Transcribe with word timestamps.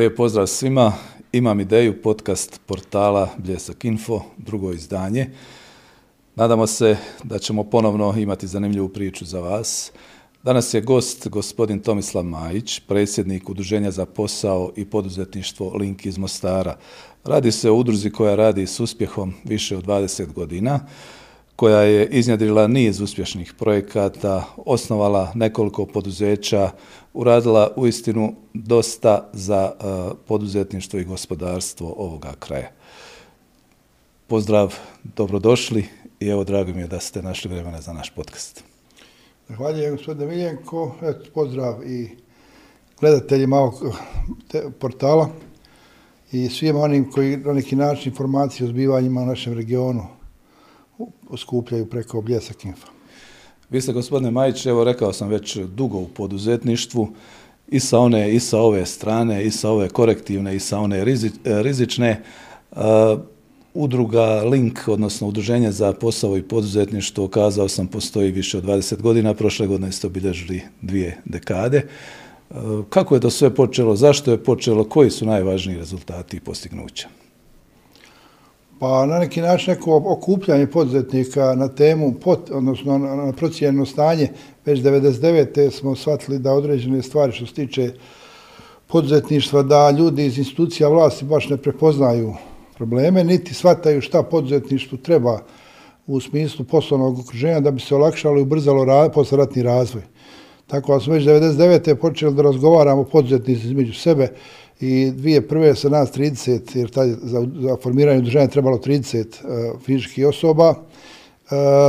Lijep 0.00 0.16
pozdrav 0.16 0.46
svima. 0.46 0.92
Imam 1.32 1.60
ideju 1.60 2.02
podcast 2.02 2.60
portala 2.66 3.28
Bljesak 3.38 3.84
Info, 3.84 4.22
drugo 4.36 4.72
izdanje. 4.72 5.30
Nadamo 6.34 6.66
se 6.66 6.96
da 7.24 7.38
ćemo 7.38 7.64
ponovno 7.64 8.14
imati 8.18 8.46
zanimljivu 8.46 8.88
priču 8.88 9.24
za 9.24 9.40
vas. 9.40 9.92
Danas 10.42 10.74
je 10.74 10.80
gost 10.80 11.28
gospodin 11.28 11.80
Tomislav 11.80 12.24
Majić, 12.24 12.80
predsjednik 12.80 13.48
Udruženja 13.48 13.90
za 13.90 14.06
posao 14.06 14.72
i 14.76 14.84
poduzetništvo 14.84 15.76
Link 15.76 16.06
iz 16.06 16.18
Mostara. 16.18 16.76
Radi 17.24 17.52
se 17.52 17.70
o 17.70 17.74
udruzi 17.74 18.10
koja 18.10 18.34
radi 18.34 18.66
s 18.66 18.80
uspjehom 18.80 19.34
više 19.44 19.76
od 19.76 19.86
20 19.86 20.32
godina 20.32 20.80
koja 21.60 21.80
je 21.80 22.06
iznjedrila 22.06 22.66
niz 22.66 23.00
uspješnih 23.00 23.54
projekata, 23.58 24.44
osnovala 24.56 25.32
nekoliko 25.34 25.86
poduzeća, 25.86 26.70
uradila 27.14 27.72
u 27.76 27.86
istinu 27.86 28.34
dosta 28.54 29.28
za 29.32 29.72
uh, 29.72 30.16
poduzetništvo 30.26 31.00
i 31.00 31.04
gospodarstvo 31.04 31.94
ovoga 31.96 32.32
kraja. 32.38 32.70
Pozdrav, 34.26 34.74
dobrodošli 35.16 35.84
i 36.20 36.28
evo 36.28 36.44
drago 36.44 36.72
mi 36.72 36.80
je 36.80 36.86
da 36.86 37.00
ste 37.00 37.22
našli 37.22 37.50
vremena 37.50 37.80
za 37.80 37.92
naš 37.92 38.10
podcast. 38.10 38.64
Zahvaljujem 39.48 39.96
gospodine 39.96 40.26
Miljenko, 40.26 40.94
Et, 41.02 41.32
pozdrav 41.34 41.84
i 41.86 42.10
gledateljima 43.00 43.56
ovog 43.56 43.74
eh, 44.54 44.60
portala 44.78 45.28
i 46.32 46.48
svima 46.48 46.80
onim 46.80 47.10
koji 47.10 47.36
na 47.36 47.52
neki 47.52 47.76
način 47.76 48.12
informacije 48.12 48.66
o 48.66 48.70
zbivanjima 48.70 49.20
u 49.20 49.26
našem 49.26 49.52
regionu 49.52 50.19
skupljaju 51.36 51.86
preko 51.86 52.20
Bljesak 52.20 52.64
Info. 52.64 52.86
Vi 53.70 53.80
ste, 53.80 53.92
gospodine 53.92 54.30
Majić, 54.30 54.66
evo 54.66 54.84
rekao 54.84 55.12
sam 55.12 55.28
već 55.28 55.56
dugo 55.56 55.98
u 55.98 56.08
poduzetništvu, 56.08 57.08
i 57.70 57.80
sa 57.80 57.98
one 57.98 58.34
i 58.34 58.40
sa 58.40 58.58
ove 58.58 58.86
strane, 58.86 59.44
i 59.44 59.50
sa 59.50 59.70
ove 59.70 59.88
korektivne, 59.88 60.56
i 60.56 60.60
sa 60.60 60.78
one 60.78 61.04
rizi, 61.04 61.30
e, 61.44 61.62
rizične. 61.62 62.22
Uh, 62.70 62.78
udruga 63.74 64.42
Link, 64.42 64.88
odnosno 64.88 65.28
udruženje 65.28 65.72
za 65.72 65.92
posao 65.92 66.36
i 66.36 66.42
poduzetništvo, 66.42 67.28
kazao 67.28 67.68
sam, 67.68 67.86
postoji 67.86 68.30
više 68.30 68.58
od 68.58 68.64
20 68.64 69.00
godina, 69.00 69.34
prošle 69.34 69.66
godine 69.66 69.92
ste 69.92 70.06
obilježili 70.06 70.62
dvije 70.82 71.18
dekade. 71.24 71.86
Uh, 72.50 72.56
kako 72.88 73.14
je 73.14 73.20
to 73.20 73.30
sve 73.30 73.54
počelo, 73.54 73.96
zašto 73.96 74.30
je 74.30 74.44
počelo, 74.44 74.84
koji 74.84 75.10
su 75.10 75.26
najvažniji 75.26 75.78
rezultati 75.78 76.36
i 76.36 76.40
postignuća? 76.40 77.08
Pa 78.80 79.06
na 79.06 79.18
neki 79.18 79.40
način 79.40 79.74
neko 79.74 80.02
okupljanje 80.06 80.66
poduzetnika 80.66 81.54
na 81.54 81.68
temu, 81.68 82.14
pot, 82.14 82.50
odnosno 82.50 82.98
na, 82.98 83.32
na 83.72 83.86
stanje, 83.86 84.28
već 84.66 84.80
99. 84.80 85.70
smo 85.70 85.96
shvatili 85.96 86.38
da 86.38 86.52
određene 86.52 87.02
stvari 87.02 87.32
što 87.32 87.46
se 87.46 87.54
tiče 87.54 87.92
poduzetništva, 88.86 89.62
da 89.62 89.90
ljudi 89.90 90.26
iz 90.26 90.38
institucija 90.38 90.88
vlasti 90.88 91.24
baš 91.24 91.48
ne 91.48 91.56
prepoznaju 91.56 92.34
probleme, 92.76 93.24
niti 93.24 93.54
shvataju 93.54 94.00
šta 94.00 94.22
poduzetništvu 94.22 94.98
treba 94.98 95.40
u 96.06 96.20
smislu 96.20 96.64
poslovnog 96.64 97.18
okruženja 97.18 97.60
da 97.60 97.70
bi 97.70 97.80
se 97.80 97.94
olakšalo 97.94 98.38
i 98.38 98.42
ubrzalo 98.42 98.84
ra, 98.84 99.08
posleratni 99.14 99.62
razvoj. 99.62 100.02
Tako 100.66 100.94
da 100.94 101.00
smo 101.00 101.14
već 101.14 101.24
99. 101.24 101.94
počeli 101.94 102.34
da 102.34 102.42
razgovaramo 102.42 103.04
poduzetnici 103.04 103.66
između 103.66 103.94
sebe 103.94 104.28
i 104.80 105.10
dvije 105.10 105.48
prve 105.48 105.74
sa 105.74 105.88
nas 105.88 106.12
30, 106.12 106.78
jer 106.78 106.90
taj, 106.90 107.08
za, 107.08 107.46
za 107.60 107.76
formiranje 107.82 108.18
udruženja 108.18 108.46
trebalo 108.46 108.78
30 108.78 109.18
uh, 109.18 109.24
e, 109.24 109.28
fizičkih 109.84 110.26
osoba. 110.26 110.70
Uh, 110.70 110.76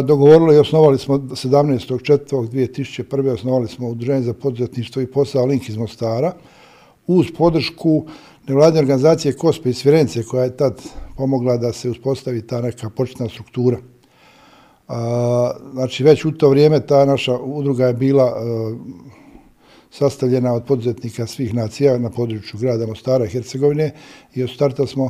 dogovorili 0.06 0.56
i 0.56 0.60
osnovali 0.60 0.98
smo 0.98 1.18
17.4.2001. 1.18 3.34
osnovali 3.34 3.68
smo 3.68 3.88
udruženje 3.88 4.22
za 4.22 4.34
poduzetništvo 4.34 5.02
i 5.02 5.12
posao 5.12 5.46
Link 5.46 5.70
iz 5.70 5.78
Mostara 5.78 6.34
uz 7.08 7.28
podršku 7.38 8.06
nevladne 8.48 8.80
organizacije 8.80 9.34
Kospe 9.34 9.70
iz 9.70 9.78
Svirence 9.78 10.24
koja 10.24 10.44
je 10.44 10.58
tad 10.58 10.82
pomogla 11.18 11.58
da 11.58 11.74
se 11.74 11.90
uspostavi 11.90 12.48
ta 12.48 12.62
neka 12.62 12.90
početna 12.90 13.30
struktura. 13.30 13.78
Uh, 14.88 14.96
znači 15.74 16.04
već 16.04 16.26
u 16.26 16.32
to 16.32 16.50
vrijeme 16.50 16.86
ta 16.86 17.06
naša 17.06 17.38
udruga 17.38 17.88
je 17.88 17.94
bila 17.94 18.26
uh, 18.26 18.78
sastavljena 19.92 20.54
od 20.54 20.64
poduzetnika 20.66 21.28
svih 21.28 21.54
nacija 21.54 21.98
na 21.98 22.10
području 22.10 22.60
grada 22.60 22.88
Mostara 22.88 23.26
i 23.26 23.30
Hercegovine 23.30 23.92
i 24.36 24.44
od 24.44 24.50
starta 24.50 24.88
smo 24.88 25.10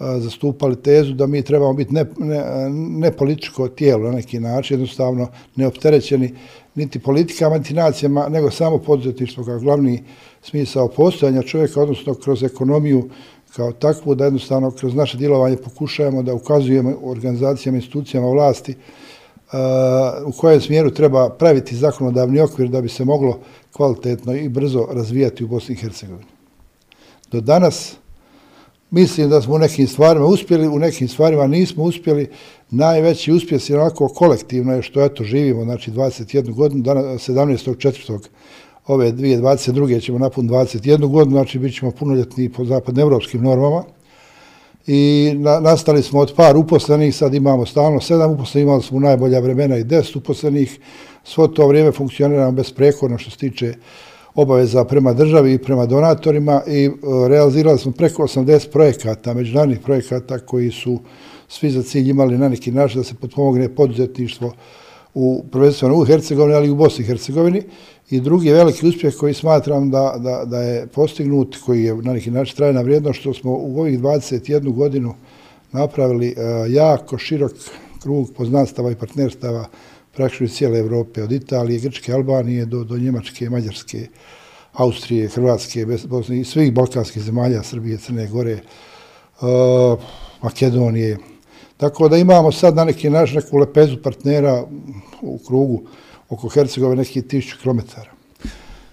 zastupali 0.00 0.82
tezu 0.82 1.12
da 1.12 1.26
mi 1.26 1.42
trebamo 1.42 1.72
biti 1.72 1.94
ne, 1.94 2.04
ne, 2.18 2.44
ne 2.70 3.12
političko 3.12 3.68
tijelo 3.68 4.10
na 4.10 4.16
neki 4.16 4.40
način, 4.40 4.74
jednostavno 4.74 5.28
neopterećeni 5.56 6.34
niti 6.74 6.98
politikama, 6.98 7.58
niti 7.58 7.74
nacijama, 7.74 8.28
nego 8.28 8.50
samo 8.50 8.78
poduzetništvo 8.78 9.44
kao 9.44 9.58
glavni 9.58 10.02
smisao 10.42 10.88
postojanja 10.88 11.42
čovjeka, 11.42 11.82
odnosno 11.82 12.14
kroz 12.14 12.42
ekonomiju 12.42 13.08
kao 13.56 13.72
takvu, 13.72 14.14
da 14.14 14.24
jednostavno 14.24 14.70
kroz 14.70 14.94
naše 14.94 15.18
djelovanje 15.18 15.56
pokušajemo 15.56 16.22
da 16.22 16.34
ukazujemo 16.34 16.94
organizacijama, 17.02 17.76
institucijama 17.76 18.28
vlasti 18.28 18.74
u 20.26 20.32
kojem 20.32 20.60
smjeru 20.60 20.90
treba 20.90 21.30
praviti 21.30 21.76
zakonodavni 21.76 22.40
okvir 22.40 22.68
da 22.68 22.80
bi 22.80 22.88
se 22.88 23.04
moglo 23.04 23.38
kvalitetno 23.72 24.34
i 24.34 24.48
brzo 24.48 24.86
razvijati 24.90 25.44
u 25.44 25.48
Bosni 25.48 25.74
i 25.74 25.78
Hercegovini. 25.78 26.30
Do 27.32 27.40
danas 27.40 27.96
mislim 28.90 29.30
da 29.30 29.42
smo 29.42 29.54
u 29.54 29.58
nekim 29.58 29.86
stvarima 29.86 30.26
uspjeli, 30.26 30.68
u 30.68 30.78
nekim 30.78 31.08
stvarima 31.08 31.46
nismo 31.46 31.84
uspjeli. 31.84 32.28
Najveći 32.70 33.32
uspjeh 33.32 33.70
je 33.70 33.80
onako 33.80 34.08
kolektivno 34.08 34.72
je 34.72 34.82
što 34.82 35.04
eto 35.04 35.24
živimo, 35.24 35.64
znači 35.64 35.90
21 35.90 36.54
godinu, 36.54 36.84
17.4. 36.84 38.18
ove 38.86 39.12
2022. 39.12 40.00
ćemo 40.04 40.18
napun 40.18 40.48
21 40.48 41.08
godinu, 41.08 41.36
znači 41.36 41.58
bit 41.58 41.74
ćemo 41.74 41.90
punoljetni 41.90 42.52
po 42.52 42.64
zapadnoevropskim 42.64 43.42
normama 43.42 43.84
i 44.92 45.34
na, 45.34 45.60
nastali 45.60 46.02
smo 46.02 46.20
od 46.20 46.32
par 46.36 46.56
uposlenih, 46.56 47.16
sad 47.16 47.34
imamo 47.34 47.66
stalno 47.66 48.00
sedam 48.00 48.30
uposlenih, 48.30 48.66
imali 48.66 48.82
smo 48.82 49.00
najbolja 49.00 49.40
vremena 49.40 49.76
i 49.76 49.84
deset 49.84 50.16
uposlenih, 50.16 50.78
svo 51.24 51.48
to 51.48 51.66
vrijeme 51.66 51.92
funkcioniramo 51.92 52.52
besprekorno 52.52 53.18
što 53.18 53.30
se 53.30 53.36
tiče 53.36 53.74
obaveza 54.34 54.84
prema 54.84 55.12
državi 55.12 55.52
i 55.52 55.58
prema 55.58 55.86
donatorima 55.86 56.62
i 56.66 56.84
e, 56.84 56.90
realizirali 57.28 57.78
smo 57.78 57.92
preko 57.92 58.22
80 58.22 58.70
projekata, 58.72 59.34
međunarodnih 59.34 59.78
projekata 59.78 60.38
koji 60.38 60.70
su 60.70 60.98
svi 61.48 61.70
za 61.70 61.82
cilj 61.82 62.10
imali 62.10 62.38
na 62.38 62.48
neki 62.48 62.72
način 62.72 63.00
da 63.00 63.04
se 63.04 63.14
potpomogne 63.14 63.68
poduzetništvo 63.68 64.52
u 65.14 65.44
prvenstveno 65.52 65.96
u 65.96 66.04
Hercegovini, 66.04 66.54
ali 66.54 66.68
i 66.68 66.70
u 66.70 66.76
Bosni 66.76 67.04
i 67.04 67.06
Hercegovini. 67.06 67.62
I 68.10 68.20
drugi 68.20 68.52
veliki 68.52 68.86
uspjeh 68.86 69.14
koji 69.14 69.34
smatram 69.34 69.90
da, 69.90 70.14
da, 70.18 70.44
da 70.44 70.62
je 70.62 70.86
postignut, 70.86 71.56
koji 71.66 71.84
je 71.84 71.94
na 71.94 72.12
neki 72.12 72.30
način 72.30 72.56
trajna 72.56 72.80
vrijednost, 72.80 73.20
što 73.20 73.34
smo 73.34 73.52
u 73.52 73.80
ovih 73.80 74.00
21 74.00 74.72
godinu 74.72 75.14
napravili 75.72 76.34
uh, 76.36 76.72
jako 76.72 77.18
širok 77.18 77.52
krug 78.02 78.30
poznanstava 78.36 78.90
i 78.90 78.94
partnerstava 78.94 79.64
praktično 80.14 80.44
iz 80.44 80.52
cijele 80.52 80.78
Evrope, 80.78 81.22
od 81.22 81.32
Italije, 81.32 81.80
Grčke, 81.80 82.12
Albanije 82.12 82.66
do, 82.66 82.84
do 82.84 82.98
Njemačke, 82.98 83.50
Mađarske, 83.50 84.06
Austrije, 84.72 85.28
Hrvatske, 85.28 85.86
Bosne 86.04 86.40
i 86.40 86.44
svih 86.44 86.72
balkanskih 86.72 87.22
zemalja, 87.22 87.62
Srbije, 87.62 87.98
Crne 87.98 88.26
Gore, 88.26 88.58
uh, 89.40 89.98
Makedonije. 90.42 91.18
Tako 91.80 92.08
da 92.08 92.16
imamo 92.16 92.52
sad 92.52 92.76
na 92.76 92.84
neki 92.84 93.10
naš 93.10 93.32
neku 93.32 93.56
lepezu 93.56 93.96
partnera 94.02 94.64
u 95.22 95.38
krugu 95.46 95.82
oko 96.28 96.48
Hercegovine 96.48 97.02
nekih 97.02 97.24
tisuću 97.24 97.56
kilometara. 97.62 98.10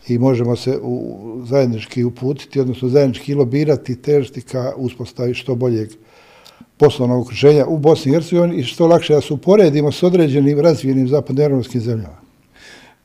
I 0.07 0.17
možemo 0.17 0.55
se 0.55 0.79
u, 0.81 1.17
zajednički 1.45 2.03
uputiti, 2.03 2.59
odnosno 2.59 2.89
zajednički 2.89 3.33
lobirati 3.33 3.91
i 3.91 4.01
težiti 4.01 4.41
ka 4.41 4.73
uspostavi 4.77 5.33
što 5.33 5.55
boljeg 5.55 5.89
poslovnog 6.77 7.21
okruženja 7.21 7.65
u 7.65 7.77
Bosni 7.77 8.11
i 8.11 8.13
Hercegovini 8.13 8.55
i 8.55 8.63
što 8.63 8.87
lakše 8.87 9.13
da 9.13 9.21
se 9.21 9.33
uporedimo 9.33 9.91
s 9.91 10.03
određenim 10.03 10.59
razvijenim 10.59 11.07
zapadnoevropskim 11.07 11.81
zemljama. 11.81 12.17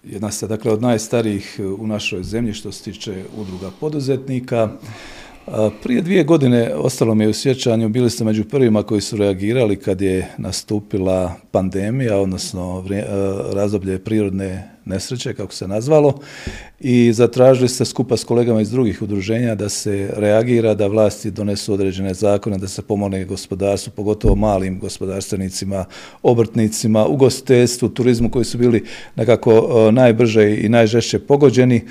Jedna 0.05 0.31
ste 0.31 0.47
dakle 0.47 0.73
od 0.73 0.83
najstarijih 0.83 1.61
u 1.79 1.87
našoj 1.87 2.23
zemlji 2.23 2.53
što 2.53 2.73
se 2.73 2.85
tiče 2.85 3.25
udruga 3.37 3.71
poduzetnika. 3.81 4.69
Prije 5.83 6.03
dvije 6.03 6.25
godine 6.25 6.75
ostalo 6.75 7.15
mi 7.15 7.25
je 7.25 7.29
u 7.29 7.33
sjećanju, 7.33 7.89
bili 7.89 8.11
ste 8.11 8.25
među 8.25 8.45
prvima 8.45 8.83
koji 8.83 9.01
su 9.01 9.17
reagirali 9.17 9.77
kad 9.77 10.01
je 10.01 10.29
nastupila 10.39 11.35
pandemija, 11.51 12.19
odnosno 12.19 12.85
razdoblje 13.53 13.99
prirodne 13.99 14.69
nesreće, 14.85 15.35
kako 15.35 15.55
se 15.55 15.69
nazvalo, 15.69 16.19
i 16.81 17.13
zatražili 17.13 17.69
ste 17.69 17.85
skupa 17.85 18.17
s 18.17 18.25
kolegama 18.25 18.61
iz 18.61 18.71
drugih 18.71 19.03
udruženja 19.03 19.55
da 19.55 19.69
se 19.69 20.11
reagira, 20.17 20.75
da 20.75 20.87
vlasti 20.87 21.31
donesu 21.31 21.75
određene 21.75 22.15
zakone, 22.15 22.59
da 22.59 22.69
se 22.69 22.83
pomogne 22.83 23.25
gospodarstvu, 23.25 23.93
pogotovo 23.97 24.35
malim 24.35 24.79
gospodarstvenicima, 24.79 25.85
obrtnicima, 26.23 27.07
ugostiteljstvu, 27.07 27.89
turizmu 27.89 28.31
koji 28.31 28.45
su 28.45 28.59
bili 28.59 28.85
nekako 29.17 29.91
najbrže 29.93 30.57
i 30.57 30.69
najžešće 30.69 31.19
pogođeni. 31.19 31.83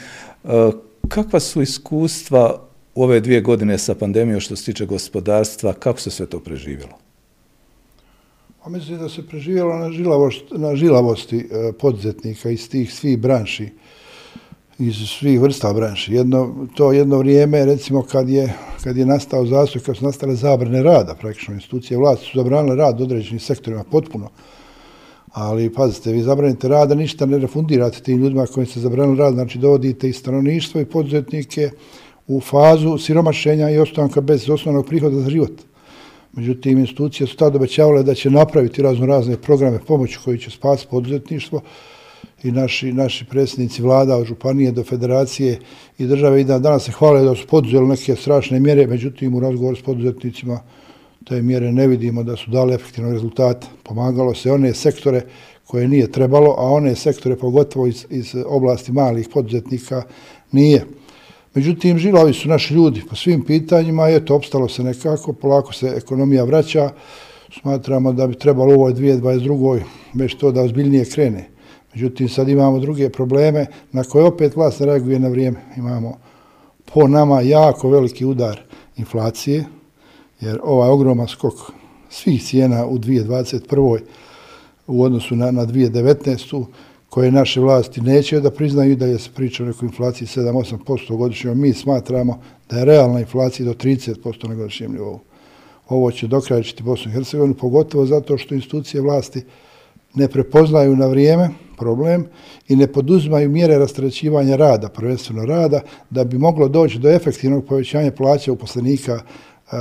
Kakva 1.07 1.39
su 1.39 1.61
iskustva 1.61 2.70
u 2.95 3.03
ove 3.03 3.19
dvije 3.19 3.41
godine 3.41 3.77
sa 3.77 3.95
pandemijom 3.95 4.39
što 4.39 4.55
se 4.55 4.65
tiče 4.65 4.85
gospodarstva, 4.85 5.73
kako 5.73 5.99
se 5.99 6.11
sve 6.11 6.25
to 6.25 6.39
preživjelo? 6.39 6.93
Pa 8.63 8.69
mislim 8.69 8.99
da 8.99 9.09
se 9.09 9.27
preživjelo 9.27 9.77
na, 9.77 9.91
žilavost, 9.91 10.43
na 10.51 10.75
žilavosti 10.75 11.37
e, 11.37 11.71
poduzetnika 11.79 12.49
iz 12.49 12.69
tih 12.69 12.93
svih 12.93 13.19
branši. 13.19 13.69
iz 14.79 14.95
svih 14.95 15.41
vrsta 15.41 15.73
branši. 15.73 16.13
Jedno, 16.13 16.67
to 16.75 16.91
jedno 16.91 17.17
vrijeme, 17.17 17.65
recimo, 17.65 18.01
kad 18.03 18.29
je, 18.29 18.53
kad 18.83 18.97
je 18.97 19.05
nastao 19.05 19.45
zastoj, 19.45 19.81
kad 19.81 19.97
su 19.97 20.05
nastale 20.05 20.35
zabrane 20.35 20.83
rada, 20.83 21.15
praktično 21.15 21.53
institucije 21.53 21.97
vlasti 21.97 22.25
su 22.25 22.37
zabranile 22.37 22.75
rad 22.75 23.01
određenim 23.01 23.39
sektorima 23.39 23.83
potpuno. 23.83 24.29
Ali, 25.31 25.73
pazite, 25.73 26.11
vi 26.11 26.21
zabranite 26.21 26.67
rada, 26.67 26.95
ništa 26.95 27.25
ne 27.25 27.37
refundirate 27.37 27.99
tim 27.99 28.17
ljudima 28.17 28.45
koji 28.45 28.65
se 28.65 28.79
zabranili 28.79 29.17
rad, 29.17 29.33
znači 29.33 29.59
dovodite 29.59 30.09
i 30.09 30.13
stanovništvo 30.13 30.81
i 30.81 30.85
poduzetnike 30.85 31.69
u 32.31 32.41
fazu 32.41 32.97
siromašenja 32.97 33.69
i 33.69 33.77
ostanka 33.77 34.21
bez 34.21 34.49
osnovnog 34.49 34.85
prihoda 34.85 35.19
za 35.19 35.29
život. 35.29 35.61
Međutim, 36.33 36.79
institucije 36.79 37.27
su 37.27 37.37
tada 37.37 37.57
obećavale 37.57 38.03
da 38.03 38.13
će 38.13 38.29
napraviti 38.29 38.81
razno 38.81 39.05
razne 39.05 39.37
programe 39.37 39.79
pomoći 39.87 40.19
koji 40.25 40.37
će 40.39 40.49
spasiti 40.51 40.89
poduzetništvo 40.91 41.61
i 42.43 42.51
naši, 42.51 42.93
naši 42.93 43.25
predsjednici 43.25 43.81
vlada 43.81 44.15
od 44.15 44.25
županije 44.25 44.71
do 44.71 44.83
federacije 44.83 45.59
i 45.97 46.07
države 46.07 46.41
i 46.41 46.43
da 46.43 46.59
danas 46.59 46.85
se 46.85 46.91
hvale 46.91 47.23
da 47.23 47.35
su 47.35 47.47
poduzeli 47.47 47.87
neke 47.87 48.15
strašne 48.15 48.59
mjere, 48.59 48.87
međutim 48.87 49.35
u 49.35 49.39
razgovoru 49.39 49.75
s 49.75 49.81
poduzetnicima 49.81 50.59
te 51.25 51.41
mjere 51.41 51.71
ne 51.71 51.87
vidimo 51.87 52.23
da 52.23 52.35
su 52.35 52.51
dali 52.51 52.73
efektivno 52.73 53.11
rezultat. 53.11 53.65
Pomagalo 53.83 54.33
se 54.35 54.51
one 54.51 54.73
sektore 54.73 55.21
koje 55.65 55.87
nije 55.87 56.11
trebalo, 56.11 56.55
a 56.57 56.65
one 56.65 56.95
sektore 56.95 57.35
pogotovo 57.35 57.87
iz, 57.87 58.05
iz 58.09 58.35
oblasti 58.45 58.91
malih 58.91 59.29
poduzetnika 59.33 60.03
nije. 60.51 60.85
Međutim, 61.53 61.97
žilavi 61.97 62.33
su 62.33 62.49
naši 62.49 62.73
ljudi 62.73 63.03
po 63.09 63.15
svim 63.15 63.45
pitanjima, 63.45 64.07
je 64.07 64.25
to 64.25 64.35
opstalo 64.35 64.69
se 64.69 64.83
nekako, 64.83 65.33
polako 65.33 65.73
se 65.73 65.93
ekonomija 65.97 66.43
vraća, 66.43 66.89
smatramo 67.61 68.13
da 68.13 68.27
bi 68.27 68.35
trebalo 68.35 68.71
u 68.71 68.79
ovoj 68.79 68.93
2022. 68.93 69.81
već 70.13 70.35
to 70.35 70.51
da 70.51 70.61
ozbiljnije 70.61 71.05
krene. 71.05 71.49
Međutim, 71.93 72.29
sad 72.29 72.49
imamo 72.49 72.79
druge 72.79 73.09
probleme 73.09 73.65
na 73.91 74.03
koje 74.03 74.25
opet 74.25 74.55
vlast 74.55 74.79
ne 74.79 74.85
reaguje 74.85 75.19
na 75.19 75.27
vrijeme. 75.27 75.59
Imamo 75.77 76.17
po 76.93 77.07
nama 77.07 77.41
jako 77.41 77.89
veliki 77.89 78.25
udar 78.25 78.59
inflacije, 78.97 79.65
jer 80.41 80.59
ovaj 80.63 80.89
ogroman 80.89 81.27
skok 81.27 81.53
svih 82.09 82.43
cijena 82.43 82.85
u 82.85 82.97
2021. 82.97 83.99
u 84.87 85.03
odnosu 85.03 85.35
na, 85.35 85.51
na 85.51 85.65
2019 85.65 86.65
koje 87.11 87.31
naše 87.31 87.59
vlasti 87.59 88.01
neće 88.01 88.39
da 88.39 88.51
priznaju 88.51 88.95
da 88.95 89.05
je 89.05 89.19
se 89.19 89.29
priča 89.35 89.63
o 89.63 89.65
nekoj 89.65 89.85
inflaciji 89.85 90.27
7-8% 90.27 91.17
godišnje. 91.17 91.55
Mi 91.55 91.73
smatramo 91.73 92.39
da 92.69 92.77
je 92.77 92.85
realna 92.85 93.19
inflacija 93.19 93.65
do 93.65 93.73
30% 93.73 94.47
na 94.47 94.55
godišnjem 94.55 94.91
nivou. 94.91 95.19
Ovo 95.89 96.11
će 96.11 96.27
dokrajčiti 96.27 96.83
Bosnu 96.83 97.11
i 97.11 97.13
Hercegovinu, 97.13 97.53
pogotovo 97.53 98.05
zato 98.05 98.37
što 98.37 98.55
institucije 98.55 99.01
vlasti 99.01 99.43
ne 100.13 100.27
prepoznaju 100.27 100.95
na 100.95 101.07
vrijeme 101.07 101.49
problem 101.77 102.25
i 102.67 102.75
ne 102.75 102.87
poduzimaju 102.87 103.49
mjere 103.49 103.77
rastrećivanja 103.77 104.55
rada, 104.55 104.89
prvenstveno 104.89 105.45
rada, 105.45 105.81
da 106.09 106.23
bi 106.23 106.37
moglo 106.37 106.67
doći 106.67 106.99
do 106.99 107.09
efektivnog 107.09 107.65
povećanja 107.65 108.11
plaća 108.11 108.51
uposlenika 108.51 109.19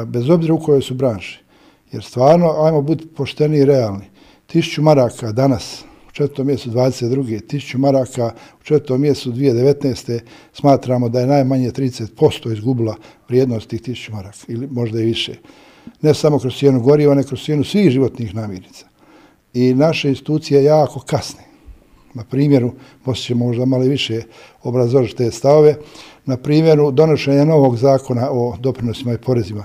bez 0.07 0.31
obzira 0.31 0.55
u 0.55 0.61
kojoj 0.61 0.83
su 0.83 0.95
branši. 0.95 1.41
Jer 1.93 2.03
stvarno, 2.05 2.65
ajmo 2.65 2.83
biti 2.83 3.07
pošteni 3.07 3.59
i 3.59 3.65
realni. 3.65 4.05
Tišću 4.47 4.83
maraka 4.83 5.33
danas 5.33 5.85
četvrtom 6.21 6.47
mjesecu 6.47 6.71
22. 6.71 7.47
tisuću 7.47 7.79
maraka, 7.79 8.33
u 8.61 8.65
četvrtom 8.65 9.01
mjesecu 9.01 9.33
2019. 9.33 10.21
smatramo 10.53 11.09
da 11.09 11.21
je 11.21 11.27
najmanje 11.27 11.71
30% 11.71 12.53
izgubila 12.53 12.97
vrijednost 13.29 13.69
tih 13.69 13.83
tisuću 13.83 14.13
maraka, 14.13 14.39
ili 14.49 14.69
možda 14.71 15.01
i 15.01 15.05
više. 15.05 15.35
Ne 16.03 16.15
samo 16.15 16.39
kroz 16.39 16.55
cijenu 16.55 16.81
goriva, 16.81 17.15
ne 17.15 17.23
kroz 17.23 17.43
cijenu 17.43 17.65
svih 17.65 17.91
životnih 17.91 18.35
namirnica. 18.35 18.87
I 19.55 19.75
naše 19.75 20.09
institucije 20.09 20.65
jako 20.65 21.01
kasne. 21.01 21.43
Na 22.15 22.25
primjeru, 22.25 22.73
poslije 23.05 23.27
ćemo 23.27 23.47
možda 23.47 23.65
malo 23.65 23.85
više 23.85 24.23
obrazožiti 24.63 25.17
te 25.17 25.31
stavove, 25.31 25.77
na 26.27 26.37
primjeru 26.37 26.91
donošenja 26.91 27.45
novog 27.45 27.77
zakona 27.77 28.31
o 28.31 28.57
doprinosima 28.61 29.13
i 29.13 29.19
porezima 29.19 29.65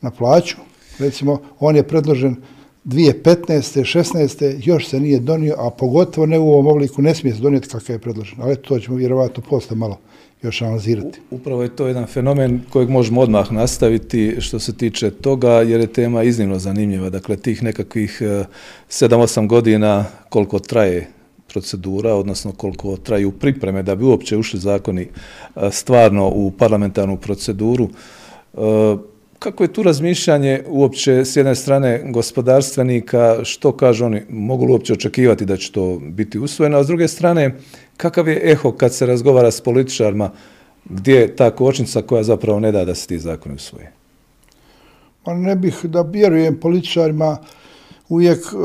na 0.00 0.10
plaću, 0.10 0.56
recimo, 0.98 1.40
on 1.60 1.76
je 1.76 1.88
predložen 1.88 2.36
2015. 2.84 3.80
16. 3.80 4.60
još 4.64 4.88
se 4.88 5.00
nije 5.00 5.20
donio, 5.20 5.54
a 5.58 5.70
pogotovo 5.70 6.26
ne 6.26 6.38
u 6.38 6.52
ovom 6.52 6.66
obliku 6.66 7.02
ne 7.02 7.14
smije 7.14 7.34
se 7.34 7.42
donijeti 7.42 7.68
kakav 7.68 7.94
je 7.94 7.98
predložen. 7.98 8.38
Ali 8.40 8.56
to 8.56 8.78
ćemo 8.78 8.96
vjerovatno 8.96 9.42
posle 9.50 9.76
malo 9.76 9.98
još 10.42 10.62
analizirati. 10.62 11.20
Upravo 11.30 11.62
je 11.62 11.76
to 11.76 11.86
jedan 11.86 12.06
fenomen 12.06 12.60
kojeg 12.70 12.88
možemo 12.90 13.20
odmah 13.20 13.52
nastaviti 13.52 14.36
što 14.40 14.58
se 14.58 14.76
tiče 14.76 15.10
toga, 15.10 15.50
jer 15.50 15.80
je 15.80 15.86
tema 15.86 16.22
iznimno 16.22 16.58
zanimljiva. 16.58 17.10
Dakle, 17.10 17.36
tih 17.36 17.62
nekakvih 17.62 18.18
e, 18.20 18.44
7-8 18.90 19.46
godina 19.46 20.04
koliko 20.28 20.58
traje 20.58 21.08
procedura, 21.48 22.14
odnosno 22.14 22.52
koliko 22.52 22.96
traju 22.96 23.30
pripreme 23.32 23.82
da 23.82 23.94
bi 23.94 24.04
uopće 24.04 24.36
ušli 24.36 24.60
zakoni 24.60 25.02
e, 25.56 25.70
stvarno 25.70 26.28
u 26.28 26.50
parlamentarnu 26.50 27.16
proceduru, 27.16 27.88
e, 28.54 28.58
kako 29.42 29.64
je 29.64 29.72
tu 29.72 29.82
razmišljanje 29.82 30.62
uopće 30.68 31.24
s 31.24 31.36
jedne 31.36 31.54
strane 31.54 32.02
gospodarstvenika, 32.04 33.44
što 33.44 33.72
kažu 33.76 34.04
oni, 34.04 34.22
mogu 34.28 34.64
li 34.64 34.72
uopće 34.72 34.92
očekivati 34.92 35.44
da 35.44 35.56
će 35.56 35.72
to 35.72 35.98
biti 36.02 36.38
usvojeno, 36.38 36.78
a 36.78 36.84
s 36.84 36.86
druge 36.86 37.08
strane, 37.08 37.54
kakav 37.96 38.28
je 38.28 38.40
eho 38.52 38.72
kad 38.72 38.94
se 38.94 39.06
razgovara 39.06 39.50
s 39.50 39.60
političarima, 39.60 40.30
gdje 40.84 41.14
je 41.14 41.36
ta 41.36 41.50
kočnica 41.50 42.02
koja 42.02 42.22
zapravo 42.22 42.60
ne 42.60 42.72
da 42.72 42.84
da 42.84 42.94
se 42.94 43.06
ti 43.06 43.18
zakoni 43.18 43.54
usvoje? 43.54 43.92
Pa 45.24 45.34
ne 45.34 45.56
bih 45.56 45.84
da 45.84 46.02
vjerujem 46.02 46.60
političarima, 46.60 47.36
uvijek 48.12 48.38
e, 48.38 48.56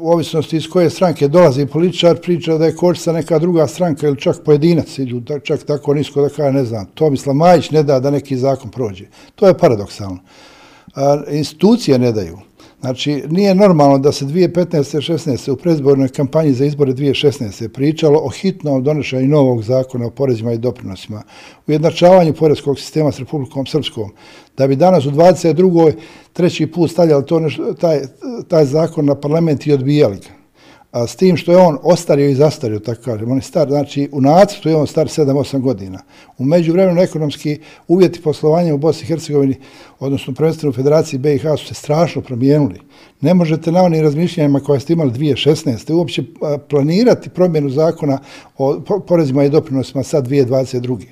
u 0.00 0.12
ovisnosti 0.12 0.56
iz 0.56 0.68
koje 0.68 0.90
stranke 0.90 1.28
dolazi 1.28 1.66
političar, 1.66 2.20
priča 2.20 2.58
da 2.58 2.66
je 2.66 2.76
kočica 2.76 3.12
neka 3.12 3.38
druga 3.38 3.66
stranka 3.66 4.06
ili 4.06 4.20
čak 4.20 4.36
pojedinac, 4.44 4.98
ili 4.98 5.22
čak 5.42 5.62
tako 5.62 5.94
nisko 5.94 6.22
da 6.22 6.28
kaže, 6.28 6.52
ne 6.52 6.64
znam, 6.64 6.86
Tomislav 6.94 7.36
Majić 7.36 7.70
ne 7.70 7.82
da 7.82 8.00
da 8.00 8.10
neki 8.10 8.36
zakon 8.36 8.70
prođe. 8.70 9.06
To 9.34 9.46
je 9.46 9.58
paradoksalno. 9.58 10.18
Institucije 11.30 11.98
ne 11.98 12.12
daju. 12.12 12.38
Znači, 12.82 13.22
nije 13.28 13.54
normalno 13.54 13.98
da 13.98 14.12
se 14.12 14.24
2015. 14.24 15.12
16. 15.12 15.50
u 15.50 15.56
predizbornoj 15.56 16.08
kampanji 16.08 16.52
za 16.52 16.64
izbore 16.64 16.92
2016. 16.92 17.68
pričalo 17.68 18.20
o 18.24 18.28
hitnom 18.28 18.82
donošenju 18.82 19.28
novog 19.28 19.62
zakona 19.62 20.06
o 20.06 20.10
porezima 20.10 20.52
i 20.52 20.58
doprinosima, 20.58 21.22
u 21.66 22.32
porezkog 22.38 22.78
sistema 22.78 23.12
s 23.12 23.18
Republikom 23.18 23.66
Srpskom, 23.66 24.10
da 24.56 24.66
bi 24.66 24.76
danas 24.76 25.06
u 25.06 25.10
22. 25.10 25.92
treći 26.32 26.66
put 26.66 26.90
stavljali 26.90 27.26
to 27.26 27.40
nešto, 27.40 27.74
taj, 27.74 28.00
taj 28.48 28.64
zakon 28.64 29.04
na 29.04 29.14
parlament 29.14 29.66
i 29.66 29.72
odbijali 29.72 30.16
ga 30.16 30.41
a 30.92 31.06
s 31.06 31.16
tim 31.16 31.36
što 31.36 31.52
je 31.52 31.58
on 31.58 31.78
ostario 31.82 32.28
i 32.28 32.34
zastario, 32.34 32.78
tako 32.78 33.02
kažem, 33.02 33.30
on 33.30 33.36
je 33.36 33.42
star, 33.42 33.68
znači 33.68 34.08
u 34.12 34.20
nacrtu 34.20 34.68
je 34.68 34.76
on 34.76 34.86
star 34.86 35.06
7-8 35.06 35.60
godina. 35.60 35.98
U 36.38 36.44
međuvremenu 36.44 37.00
ekonomski 37.00 37.58
uvjeti 37.88 38.22
poslovanja 38.22 38.74
u 38.74 38.78
Bosni 38.78 39.02
i 39.02 39.06
Hercegovini, 39.06 39.56
odnosno 40.00 40.34
prvenstveno 40.34 40.70
u 40.70 40.72
Federaciji 40.72 41.18
BiH 41.18 41.42
su 41.58 41.66
se 41.66 41.74
strašno 41.74 42.22
promijenuli. 42.22 42.80
Ne 43.20 43.34
možete 43.34 43.72
na 43.72 43.82
onim 43.82 44.02
razmišljanjima 44.02 44.60
koje 44.60 44.80
ste 44.80 44.92
imali 44.92 45.10
2016. 45.10 45.92
uopće 45.92 46.24
planirati 46.68 47.30
promjenu 47.30 47.70
zakona 47.70 48.18
o 48.58 48.80
porezima 49.06 49.44
i 49.44 49.50
doprinosima 49.50 50.02
sad 50.02 50.28
2022. 50.28 51.04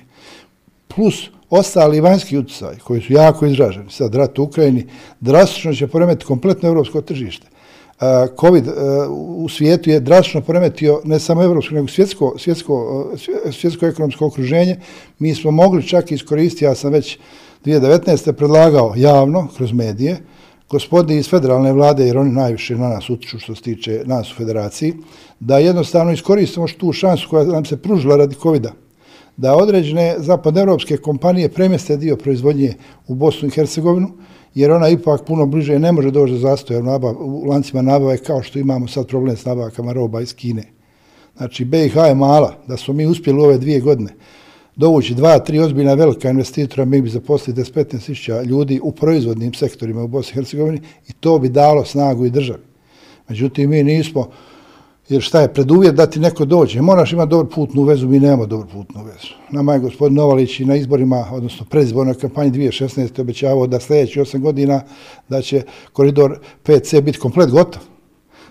Plus 0.87 1.29
ostali 1.49 1.99
vanjski 1.99 2.37
utjecaj 2.37 2.77
koji 2.77 3.01
su 3.01 3.13
jako 3.13 3.45
izraženi, 3.45 3.89
sad 3.89 4.15
rat 4.15 4.39
u 4.39 4.43
Ukrajini, 4.43 4.85
drastično 5.19 5.73
će 5.73 5.87
poremetiti 5.87 6.25
kompletno 6.25 6.69
evropsko 6.69 7.01
tržište. 7.01 7.50
Eh, 8.01 8.27
COVID 8.39 8.67
eh, 8.67 8.71
u 9.09 9.49
svijetu 9.49 9.89
je 9.89 9.99
drastično 9.99 10.41
poremetio 10.41 11.01
ne 11.03 11.19
samo 11.19 11.43
evropsko, 11.43 11.75
nego 11.75 11.87
svjetsko, 11.87 12.33
svjetsko, 12.37 13.05
eh, 13.45 13.51
svjetsko 13.51 13.85
ekonomsko 13.85 14.25
okruženje. 14.25 14.77
Mi 15.19 15.35
smo 15.35 15.51
mogli 15.51 15.87
čak 15.87 16.11
iskoristiti, 16.11 16.65
ja 16.65 16.75
sam 16.75 16.91
već 16.91 17.19
2019. 17.65 18.31
predlagao 18.31 18.93
javno, 18.95 19.47
kroz 19.57 19.73
medije, 19.73 20.17
gospodi 20.69 21.17
iz 21.17 21.29
federalne 21.29 21.73
vlade, 21.73 22.05
jer 22.05 22.17
oni 22.17 22.31
najviše 22.31 22.75
na 22.75 22.89
nas 22.89 23.09
utiču 23.09 23.39
što 23.39 23.55
se 23.55 23.61
tiče 23.61 24.01
nas 24.05 24.31
u 24.31 24.35
federaciji, 24.35 24.93
da 25.39 25.57
jednostavno 25.57 26.11
iskoristimo 26.11 26.67
tu 26.67 26.93
šansu 26.93 27.29
koja 27.29 27.43
nam 27.43 27.65
se 27.65 27.77
pružila 27.77 28.17
radi 28.17 28.35
covid 28.35 28.63
-a, 28.63 28.71
da 29.37 29.55
određene 29.55 30.15
zapadnoevropske 30.17 30.97
kompanije 30.97 31.49
premjeste 31.49 31.97
dio 31.97 32.15
proizvodnje 32.15 32.73
u 33.07 33.15
Bosnu 33.15 33.47
i 33.47 33.51
Hercegovinu, 33.51 34.11
jer 34.55 34.71
ona 34.71 34.89
ipak 34.89 35.25
puno 35.25 35.45
bliže 35.45 35.79
ne 35.79 35.91
može 35.91 36.11
doći 36.11 36.33
do 36.33 36.39
zastoja 36.39 36.79
u, 36.79 36.83
nabav, 36.83 37.15
u 37.19 37.45
lancima 37.45 37.81
nabave 37.81 38.17
kao 38.17 38.43
što 38.43 38.59
imamo 38.59 38.87
sad 38.87 39.07
problem 39.07 39.37
s 39.37 39.45
nabavkama 39.45 39.93
roba 39.93 40.21
iz 40.21 40.35
Kine. 40.35 40.63
Znači, 41.37 41.65
BiH 41.65 41.95
je 41.95 42.15
mala, 42.15 42.55
da 42.67 42.77
smo 42.77 42.93
mi 42.93 43.05
uspjeli 43.05 43.41
ove 43.41 43.57
dvije 43.57 43.79
godine 43.79 44.13
dovući 44.75 45.15
dva, 45.15 45.39
tri 45.39 45.59
ozbiljna 45.59 45.93
velika 45.93 46.29
investitora, 46.29 46.85
mi 46.85 47.01
bi 47.01 47.09
zaposlili 47.09 47.63
10-15 47.63 48.45
ljudi 48.45 48.79
u 48.83 48.91
proizvodnim 48.91 49.53
sektorima 49.53 50.03
u 50.03 50.07
Bosni 50.07 50.31
i 50.31 50.35
Hercegovini 50.35 50.81
i 51.07 51.13
to 51.13 51.39
bi 51.39 51.49
dalo 51.49 51.85
snagu 51.85 52.25
i 52.25 52.29
državi. 52.29 52.59
Međutim, 53.29 53.69
mi 53.69 53.83
nismo, 53.83 54.29
Jer 55.11 55.21
šta 55.21 55.41
je 55.41 55.53
preduvjet 55.53 55.95
da 55.95 56.05
ti 56.05 56.19
neko 56.19 56.45
dođe? 56.45 56.81
Moraš 56.81 57.13
imati 57.13 57.29
dobru 57.29 57.49
putnu 57.49 57.83
vezu, 57.83 58.07
mi 58.07 58.19
nemamo 58.19 58.45
dobru 58.45 58.67
putnu 58.67 59.03
vezu. 59.03 59.33
Nama 59.49 59.73
je 59.73 59.79
gospodin 59.79 60.15
Novalić 60.15 60.59
i 60.59 60.65
na 60.65 60.75
izborima, 60.75 61.25
odnosno 61.31 61.65
predizbornoj 61.69 62.15
kampanji 62.15 62.51
2016. 62.51 63.21
obećavao 63.21 63.67
da 63.67 63.79
sljedeći 63.79 64.19
8 64.19 64.39
godina 64.39 64.81
da 65.29 65.41
će 65.41 65.63
koridor 65.93 66.39
5C 66.65 67.01
biti 67.01 67.19
komplet 67.19 67.49
gotov. 67.51 67.81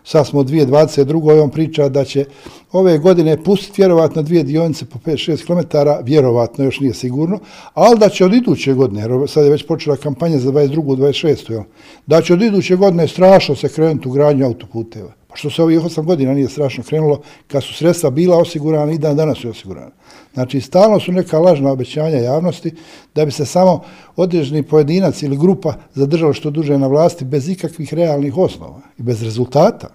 sad 0.05 0.27
smo 0.27 0.41
u 0.41 0.45
2022. 0.45 1.43
on 1.43 1.51
priča 1.51 1.89
da 1.89 2.05
će 2.05 2.25
ove 2.73 2.99
godine 2.99 3.43
pustiti 3.45 3.83
vjerovatno 3.83 4.23
dvije 4.23 4.43
dionice 4.43 4.85
po 4.85 4.99
5-6 4.99 5.47
km, 5.47 5.79
vjerovatno 6.05 6.65
još 6.65 6.81
nije 6.81 6.95
sigurno, 6.95 7.39
ali 7.75 7.99
da 7.99 8.09
će 8.09 8.25
od 8.25 8.35
iduće 8.35 8.75
godine, 8.75 9.01
jer 9.01 9.29
sad 9.29 9.45
je 9.45 9.51
već 9.51 9.67
počela 9.67 9.97
kampanja 9.97 10.39
za 10.39 10.53
22. 10.53 10.97
26. 10.97 11.63
da 12.07 12.23
će 12.23 12.33
od 12.33 12.43
iduće 12.43 12.77
godine 12.77 13.09
strašno 13.09 13.57
se 13.57 13.69
krenuti 13.69 14.09
u 14.09 14.13
gradnju 14.13 14.47
autoputeva. 14.47 15.20
Pa 15.31 15.37
što 15.37 15.51
se 15.51 15.63
ovih 15.63 15.81
8 15.81 16.05
godina 16.05 16.35
nije 16.35 16.49
strašno 16.49 16.85
krenulo, 16.85 17.21
kad 17.47 17.63
su 17.63 17.75
sredstva 17.75 18.11
bila 18.11 18.39
osigurana 18.39 18.93
i 18.93 18.99
dan 18.99 19.17
danas 19.17 19.39
su 19.39 19.51
osigurana. 19.51 19.91
Znači, 20.35 20.61
stalno 20.61 21.01
su 21.01 21.13
neka 21.13 21.39
lažna 21.39 21.73
obećanja 21.73 22.19
javnosti 22.19 22.75
da 23.15 23.25
bi 23.25 23.31
se 23.31 23.47
samo 23.47 23.81
određeni 24.17 24.63
pojedinac 24.63 25.23
ili 25.23 25.37
grupa 25.37 25.75
zadržala 25.95 26.33
što 26.33 26.51
duže 26.51 26.79
na 26.79 26.87
vlasti 26.87 27.25
bez 27.25 27.49
ikakvih 27.49 27.95
realnih 27.95 28.37
osnova 28.37 28.81
i 28.99 29.03
bez 29.03 29.23
rezultata. 29.23 29.89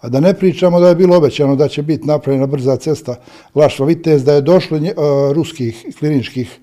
A 0.00 0.08
da 0.08 0.20
ne 0.20 0.34
pričamo 0.34 0.80
da 0.80 0.88
je 0.88 0.94
bilo 0.94 1.16
obećano 1.16 1.56
da 1.56 1.68
će 1.68 1.82
biti 1.82 2.06
napravljena 2.06 2.46
brza 2.46 2.76
cesta 2.76 3.16
Lašva 3.54 3.86
Vitez, 3.86 4.24
da 4.24 4.32
je 4.32 4.40
došlo 4.40 4.76
uh, 4.78 4.84
ruskih 5.32 5.86
kliničkih 5.98 6.58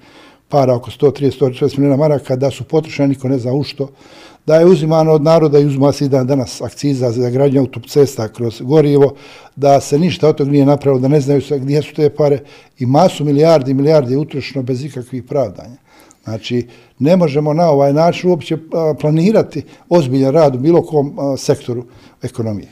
para 0.49 0.75
oko 0.75 0.91
130-140 0.91 1.77
milijuna 1.77 1.97
maraka, 1.97 2.35
da 2.35 2.51
su 2.51 2.63
potrošeni, 2.63 3.09
niko 3.09 3.27
ne 3.27 3.37
zna 3.37 3.53
u 3.53 3.63
što, 3.63 3.89
da 4.47 4.55
je 4.55 4.65
uzimano 4.65 5.11
od 5.11 5.23
naroda 5.23 5.59
i 5.59 5.65
uzima 5.65 5.91
se 5.91 6.07
dan 6.07 6.27
danas 6.27 6.61
akciza 6.61 7.11
za 7.11 7.29
gradnje 7.29 7.59
autocesta 7.59 8.27
kroz 8.27 8.61
gorivo, 8.61 9.13
da 9.55 9.79
se 9.81 9.99
ništa 9.99 10.29
od 10.29 10.35
toga 10.35 10.51
nije 10.51 10.65
napravilo, 10.65 11.01
da 11.01 11.07
ne 11.07 11.21
znaju 11.21 11.41
se 11.41 11.59
gdje 11.59 11.81
su 11.81 11.93
te 11.93 12.09
pare 12.09 12.39
i 12.79 12.85
masu 12.85 13.25
milijardi 13.25 13.71
i 13.71 13.73
milijardi 13.73 14.13
je 14.13 14.17
utrošeno 14.17 14.63
bez 14.63 14.85
ikakvih 14.85 15.23
pravdanja. 15.23 15.75
Znači, 16.23 16.67
ne 16.99 17.17
možemo 17.17 17.53
na 17.53 17.69
ovaj 17.69 17.93
način 17.93 18.29
uopće 18.29 18.57
planirati 19.01 19.63
ozbiljan 19.89 20.33
rad 20.33 20.55
u 20.55 20.59
bilo 20.59 20.81
kom 20.81 21.17
sektoru 21.37 21.85
ekonomije. 22.21 22.67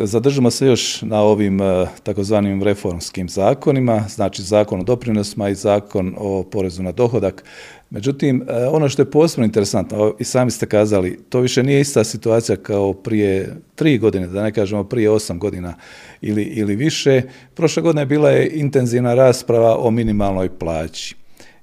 Zadržimo 0.00 0.50
se 0.50 0.66
još 0.66 1.02
na 1.02 1.20
ovim 1.20 1.60
takozvanim 2.02 2.62
reformskim 2.62 3.28
zakonima, 3.28 4.04
znači 4.08 4.42
zakon 4.42 4.80
o 4.80 4.84
doprinosima 4.84 5.48
i 5.48 5.54
zakon 5.54 6.14
o 6.18 6.42
porezu 6.42 6.82
na 6.82 6.92
dohodak. 6.92 7.44
Međutim, 7.90 8.42
e, 8.48 8.66
ono 8.66 8.88
što 8.88 9.02
je 9.02 9.10
posebno 9.10 9.44
interesantno, 9.44 10.14
i 10.18 10.24
sami 10.24 10.50
ste 10.50 10.66
kazali, 10.66 11.18
to 11.28 11.40
više 11.40 11.62
nije 11.62 11.80
ista 11.80 12.04
situacija 12.04 12.56
kao 12.56 12.92
prije 12.92 13.56
tri 13.74 13.98
godine, 13.98 14.26
da 14.26 14.42
ne 14.42 14.52
kažemo 14.52 14.84
prije 14.84 15.10
osam 15.10 15.38
godina 15.38 15.74
ili, 16.20 16.42
ili 16.42 16.76
više. 16.76 17.22
Prošle 17.54 17.82
godine 17.82 18.06
bila 18.06 18.30
je 18.30 18.50
intenzivna 18.54 19.14
rasprava 19.14 19.76
o 19.78 19.90
minimalnoj 19.90 20.58
plaći. 20.58 21.16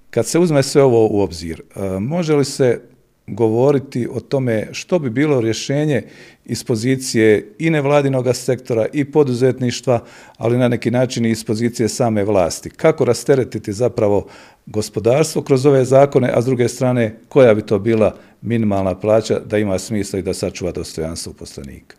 Kad 0.10 0.26
se 0.26 0.40
uzme 0.40 0.64
sve 0.64 0.84
ovo 0.84 1.08
u 1.12 1.22
obzir, 1.22 1.62
e, 1.76 2.00
može 2.00 2.36
li 2.36 2.46
se 2.46 2.82
govoriti 3.28 4.08
o 4.12 4.20
tome 4.20 4.68
što 4.72 5.00
bi 5.00 5.10
bilo 5.10 5.42
rješenje 5.42 6.04
iz 6.46 6.64
pozicije 6.64 7.54
i 7.60 7.70
nevladinog 7.70 8.26
sektora 8.34 8.86
i 8.94 9.12
poduzetništva, 9.12 10.00
ali 10.38 10.58
na 10.58 10.68
neki 10.68 10.92
način 10.92 11.26
i 11.26 11.32
iz 11.32 11.44
pozicije 11.44 11.90
same 11.90 12.24
vlasti. 12.24 12.70
Kako 12.70 13.06
rasteretiti 13.06 13.74
zapravo 13.74 14.28
gospodarstvo 14.66 15.42
kroz 15.42 15.66
ove 15.66 15.86
zakone, 15.86 16.32
a 16.34 16.42
s 16.42 16.46
druge 16.46 16.68
strane 16.68 17.20
koja 17.30 17.54
bi 17.54 17.62
to 17.62 17.80
bila 17.80 18.16
minimalna 18.42 18.96
plaća 18.96 19.40
da 19.40 19.58
ima 19.58 19.80
smisla 19.80 20.20
i 20.20 20.22
da 20.22 20.34
sačuva 20.34 20.72
dostojanstvo 20.72 21.32
uposlenika? 21.32 21.96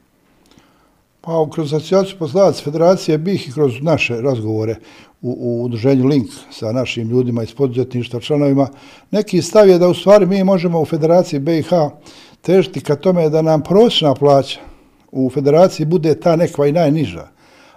Pa 1.21 1.47
kroz 1.55 1.75
asocijaciju 1.75 2.19
poslanac 2.19 2.63
federacije 2.65 3.19
bih 3.19 3.49
i 3.49 3.53
kroz 3.53 3.73
naše 3.83 4.21
razgovore 4.21 4.77
u, 5.27 5.37
u 5.41 5.65
udruženju 5.65 6.07
Link 6.07 6.31
sa 6.51 6.73
našim 6.73 7.09
ljudima 7.09 7.43
iz 7.43 7.55
poduzetništva 7.55 8.21
članovima, 8.21 8.69
neki 9.11 9.43
stav 9.43 9.69
je 9.69 9.79
da 9.79 9.89
u 9.89 9.95
stvari 9.95 10.27
mi 10.27 10.45
možemo 10.45 10.81
u 10.81 10.85
federaciji 10.85 11.41
BiH 11.41 11.71
težiti 12.41 12.81
ka 12.81 12.97
tome 12.97 13.31
da 13.31 13.43
nam 13.43 13.63
prosječna 13.63 14.15
plaća 14.15 14.61
u 15.13 15.31
federaciji 15.31 15.87
bude 15.87 16.15
ta 16.21 16.37
nekva 16.37 16.67
i 16.67 16.73
najniža, 16.73 17.29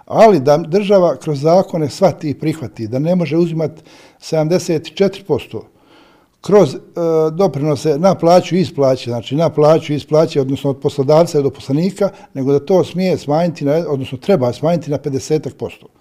ali 0.06 0.40
da 0.40 0.58
država 0.58 1.16
kroz 1.16 1.40
zakone 1.40 1.88
svati 1.88 2.30
i 2.30 2.34
prihvati, 2.34 2.88
da 2.88 2.98
ne 2.98 3.14
može 3.16 3.36
uzimati 3.36 3.82
74% 4.20 5.60
kroz 6.40 6.74
e, 6.74 6.78
doprinose 7.32 7.98
na 7.98 8.14
plaću 8.14 8.56
i 8.56 8.60
isplaće, 8.60 9.10
znači 9.10 9.36
na 9.36 9.50
plaću 9.50 9.92
i 9.92 9.96
isplaće, 9.96 10.40
odnosno 10.40 10.70
od 10.70 10.80
poslodavca 10.80 11.42
do 11.42 11.50
poslanika, 11.50 12.10
nego 12.34 12.52
da 12.52 12.66
to 12.66 12.84
smije 12.84 13.18
smanjiti, 13.18 13.64
na, 13.64 13.84
odnosno 13.88 14.18
treba 14.18 14.52
smanjiti 14.52 14.90
na 14.90 14.98
50%. 14.98 15.99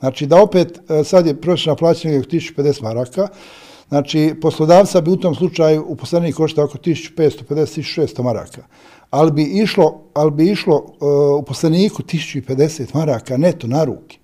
Znači 0.00 0.26
da 0.26 0.42
opet, 0.42 0.80
e, 0.90 1.04
sad 1.04 1.26
je 1.26 1.40
prosječna 1.40 1.74
plaća 1.74 2.08
nekako 2.08 2.30
1050 2.30 2.82
maraka, 2.82 3.28
znači 3.88 4.34
poslodavca 4.40 5.00
bi 5.00 5.10
u 5.10 5.16
tom 5.16 5.34
slučaju 5.34 5.84
u 5.88 5.96
poslednjih 5.96 6.34
košta 6.34 6.64
oko 6.64 6.78
1550-1600 6.78 8.22
maraka. 8.22 8.62
Ali 9.10 9.32
bi 9.32 9.42
išlo, 9.42 10.02
ali 10.14 10.30
bi 10.30 10.50
išlo 10.50 10.76
uh, 10.76 11.40
u 11.40 11.42
poslaniku 11.42 12.02
1050 12.02 12.94
maraka 12.94 13.36
neto 13.36 13.66
na 13.66 13.84
ruke. 13.84 14.18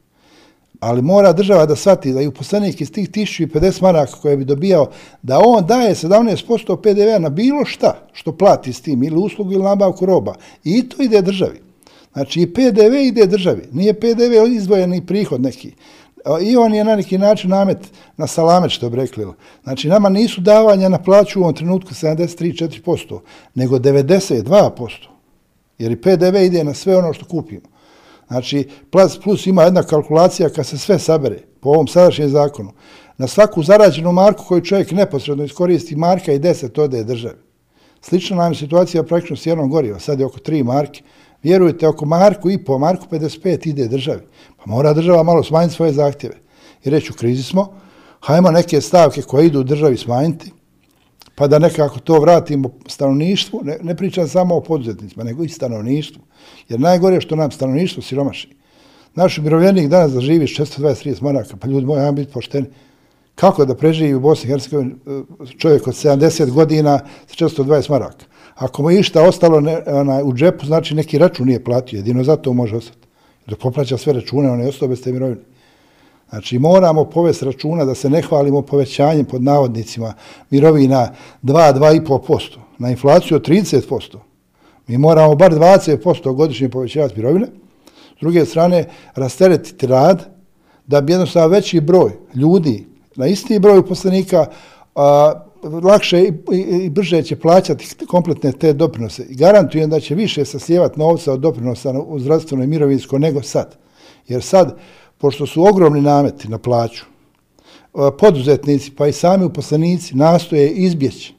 Ali 0.81 1.03
mora 1.03 1.33
država 1.33 1.67
da 1.67 1.77
shvati 1.77 2.13
da 2.13 2.23
i 2.23 2.27
uposlenik 2.27 2.81
iz 2.81 2.93
tih 2.93 3.11
1050 3.11 3.83
maraka 3.83 4.13
koje 4.23 4.37
bi 4.37 4.45
dobijao, 4.45 4.91
da 5.23 5.41
on 5.45 5.67
daje 5.67 5.95
17% 5.95 6.77
PDV 6.83 7.23
na 7.23 7.29
bilo 7.29 7.65
šta 7.65 8.09
što 8.13 8.37
plati 8.37 8.73
s 8.73 8.81
tim, 8.81 9.03
ili 9.03 9.17
uslugu 9.17 9.53
ili 9.53 9.63
nabavku 9.63 10.07
roba. 10.07 10.35
I 10.65 10.89
to 10.89 11.03
ide 11.03 11.23
državi. 11.23 11.66
Znači 12.17 12.41
i 12.41 12.53
PDV 12.53 12.95
ide 12.95 13.27
državi, 13.27 13.63
nije 13.73 14.01
PDV 14.01 14.47
izdvojeni 14.49 15.07
prihod 15.07 15.41
neki. 15.41 15.75
I 16.43 16.57
on 16.57 16.75
je 16.75 16.85
na 16.85 16.97
neki 16.97 17.19
način 17.19 17.51
namet 17.51 17.79
na 18.17 18.27
salamet, 18.27 18.71
što 18.71 18.91
bi 18.91 18.97
rekli. 18.97 19.27
Znači 19.63 19.89
nama 19.89 20.09
nisu 20.09 20.41
davanja 20.41 20.89
na 20.89 20.99
plaću 21.03 21.41
u 21.41 21.43
ovom 21.43 21.55
trenutku 21.55 21.91
73-4%, 21.91 23.21
nego 23.55 23.79
92%. 23.79 24.91
Jer 25.79 25.93
i 25.93 26.01
PDV 26.01 26.37
ide 26.37 26.65
na 26.65 26.75
sve 26.75 26.97
ono 26.97 27.13
što 27.13 27.25
kupimo. 27.25 27.69
Znači, 28.29 28.69
plus, 28.91 29.19
plus 29.25 29.47
ima 29.47 29.63
jedna 29.63 29.83
kalkulacija 29.83 30.49
kad 30.49 30.67
se 30.67 30.79
sve 30.79 30.99
sabere 30.99 31.39
po 31.61 31.69
ovom 31.69 31.89
sadašnjem 31.89 32.29
zakonu. 32.29 32.73
Na 33.19 33.27
svaku 33.27 33.63
zarađenu 33.63 34.13
marku 34.13 34.45
koju 34.49 34.65
čovjek 34.65 34.91
neposredno 34.91 35.45
iskoristi, 35.45 35.97
marka 35.97 36.33
i 36.33 36.39
10 36.39 36.81
ode 36.81 37.05
državi. 37.05 37.39
Slična 38.01 38.37
nam 38.37 38.53
je 38.53 38.59
situacija 38.59 39.03
praktično 39.03 39.37
s 39.37 39.47
jednom 39.47 39.71
goriva. 39.71 39.99
Sad 39.99 40.21
je 40.21 40.27
oko 40.27 40.39
3 40.39 40.65
marke. 40.65 41.03
Vjerujte, 41.43 41.89
oko 41.89 42.07
marku 42.07 42.51
i 42.51 42.65
po 42.65 42.79
marku 42.79 43.07
55 43.11 43.69
ide 43.69 43.89
državi. 43.89 44.21
Pa 44.57 44.71
mora 44.71 44.93
država 44.93 45.23
malo 45.23 45.43
smanjiti 45.43 45.75
svoje 45.75 45.93
zahtjeve. 45.93 46.35
I 46.85 46.91
reći, 46.91 47.13
u 47.13 47.15
krizi 47.15 47.43
smo, 47.43 47.73
hajmo 48.21 48.51
neke 48.51 48.81
stavke 48.81 49.23
koje 49.23 49.47
idu 49.47 49.61
u 49.61 49.65
državi 49.65 49.97
smanjiti, 49.97 50.53
pa 51.35 51.47
da 51.47 51.59
nekako 51.59 52.01
to 52.01 52.21
vratimo 52.21 52.71
stanovništvu, 52.87 53.61
ne, 53.65 53.79
ne 53.83 53.97
pričam 53.97 54.29
samo 54.29 54.57
o 54.57 54.61
poduzetnicima, 54.61 55.25
nego 55.25 55.45
i 55.45 55.49
stanovništvu. 55.49 56.23
Jer 56.69 56.81
najgore 56.81 57.17
je 57.17 57.21
što 57.21 57.37
nam 57.37 57.51
stanovništvo 57.51 58.03
siromaši. 58.03 58.57
Naš 59.15 59.39
umirovljenik 59.39 59.89
danas 59.89 60.13
da 60.13 60.21
živi 60.21 60.47
620-30 60.47 61.23
maraka, 61.23 61.57
pa 61.57 61.69
ljudi 61.69 61.87
moji, 61.87 62.01
ajmo 62.01 62.13
biti 62.13 62.33
pošteni. 62.33 62.67
Kako 63.35 63.65
da 63.65 63.75
preživi 63.77 64.15
u 64.15 64.21
Bosni 64.21 64.49
i 64.49 64.51
Hercegovini 64.51 64.93
e, 64.93 65.23
čovjek 65.59 65.87
od 65.87 65.95
70 65.95 66.51
godina 66.51 66.99
sa 67.27 67.49
620 67.49 67.91
maraka? 67.91 68.25
Ako 68.57 68.83
mu 68.83 68.91
išta 68.91 69.23
ostalo 69.23 69.61
ne, 69.61 69.83
ona, 69.87 70.25
u 70.25 70.35
džepu, 70.35 70.67
znači 70.67 70.95
neki 70.95 71.19
račun 71.19 71.47
nije 71.47 71.65
platio, 71.65 71.97
jedino 71.97 72.25
zato 72.25 72.53
može 72.53 72.77
ostati. 72.77 73.07
Dok 73.47 73.59
poplaća 73.59 73.99
sve 73.99 74.13
račune, 74.13 74.51
on 74.51 74.61
je 74.61 74.69
ostao 74.69 74.89
bez 74.89 75.03
te 75.03 75.13
mirovine. 75.13 75.41
Znači, 76.31 76.59
moramo 76.59 77.05
povesti 77.05 77.45
računa 77.45 77.85
da 77.85 77.95
se 77.95 78.11
ne 78.11 78.23
hvalimo 78.23 78.63
povećanjem 78.63 79.25
pod 79.25 79.43
navodnicima 79.43 80.15
mirovina 80.51 81.13
2-2,5%, 81.43 82.59
na 82.79 82.91
inflaciju 82.91 83.37
od 83.37 83.49
30%. 83.49 84.17
Mi 84.87 84.99
moramo 84.99 85.35
bar 85.35 85.53
20% 85.53 86.35
godišnje 86.35 86.69
povećavati 86.69 87.17
mirovine. 87.17 87.47
S 88.17 88.21
druge 88.21 88.45
strane, 88.45 88.89
rasteretiti 89.15 89.87
rad 89.87 90.29
da 90.87 91.01
bi 91.01 91.13
jednostavno 91.13 91.49
veći 91.49 91.81
broj 91.81 92.13
ljudi 92.35 92.87
na 93.17 93.27
isti 93.27 93.59
broj 93.59 93.79
uposlenika 93.79 94.47
a, 94.95 95.33
lakše 95.83 96.21
i, 96.21 96.33
i, 96.53 96.61
i 96.61 96.91
brže 96.91 97.23
će 97.23 97.37
plaćati 97.37 97.87
kompletne 98.07 98.53
te 98.53 98.73
doprinose. 98.73 99.27
I 99.29 99.35
garantujem 99.35 99.91
da 99.91 100.01
će 100.01 100.15
više 100.15 100.45
saslijevati 100.45 100.99
novca 100.99 101.33
od 101.33 101.41
doprinosa 101.41 102.01
u 102.07 102.19
zdravstveno 102.19 102.65
i 102.65 102.67
mirovinsko 102.67 103.19
nego 103.19 103.43
sad. 103.43 103.77
Jer 104.29 104.43
sad, 104.43 104.79
pošto 105.19 105.47
su 105.47 105.65
ogromni 105.65 106.01
nameti 106.01 106.49
na 106.49 106.59
plaću, 106.59 107.05
poduzetnici 108.19 108.91
pa 108.91 109.07
i 109.07 109.13
sami 109.13 109.45
uposlenici 109.45 110.17
nastoje 110.17 110.71
izbjeći 110.71 111.35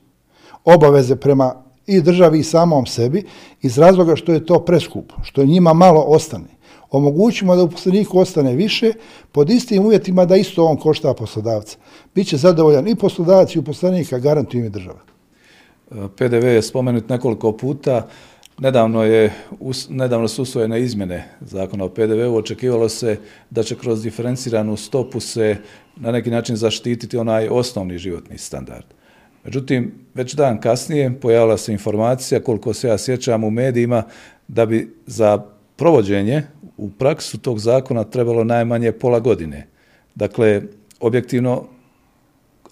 obaveze 0.65 1.15
prema 1.15 1.63
i 1.87 2.01
državi 2.01 2.39
i 2.39 2.43
samom 2.43 2.85
sebi 2.85 3.23
iz 3.61 3.77
razloga 3.77 4.15
što 4.15 4.31
je 4.33 4.45
to 4.45 4.59
preskupo, 4.59 5.15
što 5.23 5.45
njima 5.45 5.73
malo 5.73 6.03
ostane. 6.07 6.56
Omogućimo 6.91 7.55
da 7.55 7.63
uposleniku 7.63 8.19
ostane 8.19 8.55
više 8.55 8.93
pod 9.31 9.49
istim 9.49 9.85
uvjetima 9.85 10.25
da 10.25 10.35
isto 10.35 10.65
on 10.65 10.77
košta 10.77 11.13
poslodavca. 11.13 11.77
Biće 12.15 12.37
zadovoljan 12.37 12.87
i 12.87 12.95
poslodavac 12.95 13.55
i 13.55 13.59
uposlenika, 13.59 14.19
garantuju 14.19 14.65
im 14.65 14.71
država. 14.71 14.99
PDV 15.89 16.45
je 16.45 16.61
spomenut 16.61 17.09
nekoliko 17.09 17.51
puta. 17.51 18.07
Nedavno 18.59 19.03
je 19.03 19.33
nedavno 19.89 20.27
su 20.27 20.41
usvojene 20.41 20.81
izmjene 20.81 21.29
zakona 21.41 21.83
o 21.83 21.89
PDV-u. 21.89 22.35
Očekivalo 22.35 22.89
se 22.89 23.17
da 23.49 23.63
će 23.63 23.75
kroz 23.75 24.03
diferenciranu 24.03 24.77
stopu 24.77 25.19
se 25.19 25.55
na 25.95 26.11
neki 26.11 26.29
način 26.29 26.55
zaštititi 26.55 27.17
onaj 27.17 27.47
osnovni 27.47 27.97
životni 27.97 28.37
standard. 28.37 28.85
Međutim, 29.43 29.93
već 30.13 30.33
dan 30.33 30.61
kasnije 30.61 31.19
pojavila 31.21 31.57
se 31.57 31.71
informacija, 31.71 32.43
koliko 32.43 32.73
se 32.73 32.87
ja 32.87 32.97
sjećam 32.97 33.43
u 33.43 33.51
medijima, 33.51 34.03
da 34.47 34.65
bi 34.65 34.95
za 35.05 35.43
provođenje 35.75 36.43
u 36.77 36.89
praksu 36.89 37.37
tog 37.37 37.59
zakona 37.59 38.03
trebalo 38.03 38.43
najmanje 38.43 38.91
pola 38.91 39.19
godine. 39.19 39.67
Dakle, 40.15 40.61
objektivno, 40.99 41.63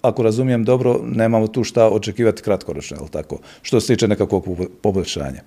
ako 0.02 0.22
razumijem 0.22 0.64
dobro, 0.64 1.00
nemamo 1.04 1.46
tu 1.46 1.64
šta 1.64 1.88
očekivati 1.88 2.42
kratkoročno, 2.42 2.96
je 3.02 3.10
tako? 3.10 3.38
Što 3.62 3.80
se 3.80 3.86
tiče 3.86 4.08
nekakvog 4.08 4.44
poboljšanja. 4.82 5.40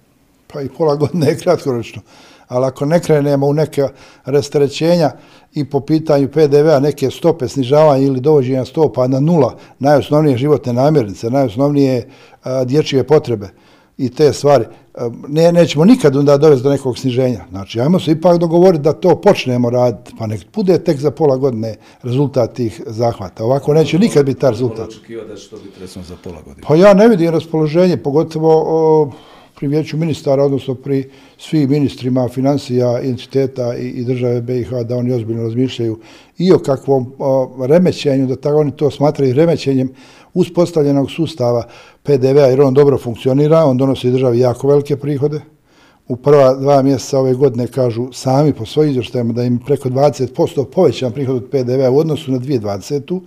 Pa 0.53 0.61
i 0.61 0.69
pola 0.77 0.95
godine 0.95 1.27
je 1.27 1.37
kratkoročno. 1.37 2.01
Ali 2.47 2.65
ako 2.65 2.85
ne 2.85 2.99
krenemo 2.99 3.47
u 3.47 3.53
neke 3.53 3.83
rastrećenja 4.25 5.11
i 5.53 5.69
po 5.69 5.79
pitanju 5.79 6.27
PDV-a 6.27 6.79
neke 6.79 7.09
stope 7.11 7.47
snižavanja 7.47 8.05
ili 8.05 8.19
dovođenja 8.19 8.65
stopa 8.65 9.07
na 9.07 9.19
nula, 9.19 9.57
najosnovnije 9.79 10.37
životne 10.37 10.73
namirnice, 10.73 11.29
najosnovnije 11.29 12.09
a, 12.43 12.63
dječje 12.63 13.07
potrebe 13.07 13.49
i 13.99 14.09
te 14.09 14.33
stvari, 14.33 14.65
ne, 15.27 15.51
nećemo 15.51 15.85
nikad 15.85 16.15
onda 16.15 16.37
dovesti 16.37 16.63
do 16.63 16.69
nekog 16.69 16.97
sniženja. 16.97 17.45
Znači, 17.49 17.81
ajmo 17.81 17.99
se 17.99 18.11
ipak 18.11 18.37
dogovoriti 18.37 18.83
da 18.83 18.93
to 18.93 19.21
počnemo 19.21 19.69
raditi, 19.69 20.13
pa 20.17 20.27
nek 20.27 20.41
bude 20.53 20.83
tek 20.83 20.97
za 20.97 21.11
pola 21.11 21.37
godine 21.37 21.75
rezultat 22.03 22.53
tih 22.53 22.81
zahvata. 22.85 23.43
Ovako 23.43 23.73
neće 23.73 23.99
nikad 23.99 24.25
biti 24.25 24.39
ta 24.39 24.49
rezultat. 24.49 24.89
da 25.27 25.35
će 25.35 25.49
to 25.49 25.57
biti 25.57 25.79
recimo 25.79 26.05
za 26.05 26.15
pola 26.23 26.41
godine? 26.45 26.67
Pa 26.67 26.75
ja 26.75 26.93
ne 26.93 27.07
vidim 27.07 27.29
raspoloženje, 27.29 27.97
pogotovo 27.97 28.63
o, 28.67 29.11
pri 29.59 29.67
vijeću 29.67 29.97
ministara, 29.97 30.43
odnosno 30.43 30.75
pri 30.75 31.09
svim 31.37 31.69
ministrima 31.69 32.29
financija, 32.29 32.99
entiteta 33.03 33.75
i, 33.77 33.87
i 33.87 34.03
države 34.03 34.41
BiH, 34.41 34.69
da 34.87 34.97
oni 34.97 35.13
ozbiljno 35.13 35.43
razmišljaju 35.43 35.99
i 36.37 36.51
o 36.51 36.59
kakvom 36.59 37.13
o, 37.17 37.65
remećenju, 37.67 38.27
da 38.27 38.35
tako 38.35 38.59
oni 38.59 38.71
to 38.71 38.91
smatraju 38.91 39.33
remećenjem 39.33 39.89
uspostavljenog 40.33 41.11
sustava 41.11 41.63
PDV-a, 42.03 42.45
jer 42.45 42.61
on 42.61 42.73
dobro 42.73 42.97
funkcionira, 42.97 43.65
on 43.65 43.77
donosi 43.77 44.11
državi 44.11 44.39
jako 44.39 44.67
velike 44.67 44.97
prihode. 44.97 45.41
U 46.07 46.15
prva 46.15 46.53
dva 46.55 46.81
mjeseca 46.81 47.19
ove 47.19 47.33
godine 47.33 47.67
kažu 47.67 48.07
sami 48.13 48.53
po 48.53 48.65
svojim 48.65 48.91
izvještajima 48.91 49.33
da 49.33 49.43
im 49.43 49.59
preko 49.65 49.89
20% 49.89 50.65
povećan 50.65 51.11
prihod 51.11 51.35
od 51.35 51.49
PDV-a 51.51 51.91
u 51.91 51.97
odnosu 51.97 52.31
na 52.31 52.39
2020. 52.39 53.19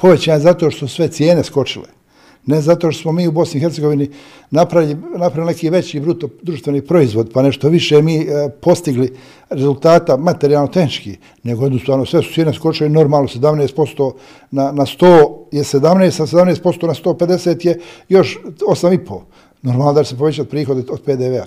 Povećan 0.00 0.34
je 0.34 0.40
zato 0.40 0.70
što 0.70 0.88
sve 0.88 1.08
cijene 1.08 1.44
skočile 1.44 2.01
ne 2.46 2.60
zato 2.60 2.92
što 2.92 3.02
smo 3.02 3.12
mi 3.12 3.28
u 3.28 3.32
Bosni 3.32 3.58
i 3.58 3.60
Hercegovini 3.60 4.10
napravili, 4.50 4.96
napravili 5.16 5.46
neki 5.46 5.70
veći 5.70 6.00
bruto 6.00 6.28
društveni 6.42 6.82
proizvod, 6.82 7.30
pa 7.34 7.42
nešto 7.42 7.68
više 7.68 8.02
mi 8.02 8.16
e, 8.16 8.48
postigli 8.60 9.12
rezultata 9.50 10.16
materijalno-tehnički, 10.16 11.16
nego 11.42 11.64
jednostavno 11.64 12.06
sve 12.06 12.22
su 12.22 12.32
cijene 12.32 12.54
skočile 12.54 12.88
normalno 12.88 13.28
17% 13.28 14.12
na, 14.50 14.72
na 14.72 14.86
100 14.86 15.34
je 15.52 15.64
17, 15.64 16.22
a 16.22 16.26
17% 16.26 16.86
na 16.86 16.94
150 16.94 17.66
je 17.66 17.80
još 18.08 18.38
8,5. 18.44 19.20
Normalno 19.62 19.92
da 19.92 20.04
se 20.04 20.18
povećati 20.18 20.50
prihod 20.50 20.90
od 20.90 21.02
PDV-a. 21.02 21.44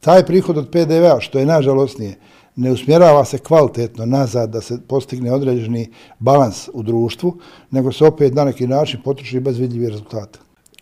Taj 0.00 0.26
prihod 0.26 0.58
od 0.58 0.70
PDV-a, 0.70 1.20
što 1.20 1.38
je 1.38 1.46
nažalostnije, 1.46 2.14
ne 2.58 2.72
usmjerava 2.72 3.24
se 3.24 3.38
kvalitetno 3.38 4.06
nazad 4.06 4.50
da 4.50 4.60
se 4.60 4.78
postigne 4.88 5.32
određeni 5.32 5.90
balans 6.18 6.68
u 6.72 6.82
društvu, 6.82 7.38
nego 7.70 7.92
se 7.92 8.04
opet 8.04 8.34
na 8.34 8.44
neki 8.44 8.66
način 8.66 9.00
potroši 9.04 9.40
bez 9.40 9.58
vidljivih 9.58 9.88
rezultata. 9.88 10.38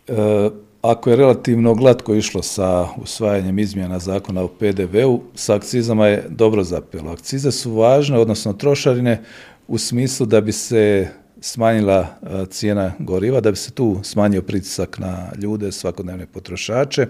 E, 0.07 0.49
ako 0.81 1.09
je 1.09 1.15
relativno 1.15 1.73
glatko 1.73 2.15
išlo 2.15 2.41
sa 2.41 2.87
usvajanjem 3.01 3.59
izmjena 3.59 3.99
zakona 3.99 4.43
o 4.43 4.47
PDV-u, 4.47 5.21
sa 5.35 5.55
akcizama 5.55 6.07
je 6.07 6.25
dobro 6.29 6.63
zapelo. 6.63 7.11
Akcize 7.11 7.51
su 7.51 7.71
važne, 7.71 8.19
odnosno 8.19 8.53
trošarine, 8.53 9.23
u 9.67 9.77
smislu 9.77 10.25
da 10.25 10.41
bi 10.41 10.51
se 10.51 11.07
smanjila 11.41 11.99
e, 11.99 12.45
cijena 12.49 12.91
goriva, 12.99 13.41
da 13.41 13.51
bi 13.51 13.57
se 13.57 13.71
tu 13.71 13.99
smanjio 14.03 14.41
pritisak 14.41 14.99
na 14.99 15.31
ljude, 15.41 15.71
svakodnevne 15.71 16.25
potrošače. 16.25 17.07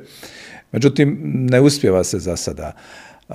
Međutim, 0.72 1.20
ne 1.24 1.62
uspjeva 1.62 2.04
se 2.04 2.20
za 2.20 2.36
sada. 2.36 2.72
E, 3.30 3.34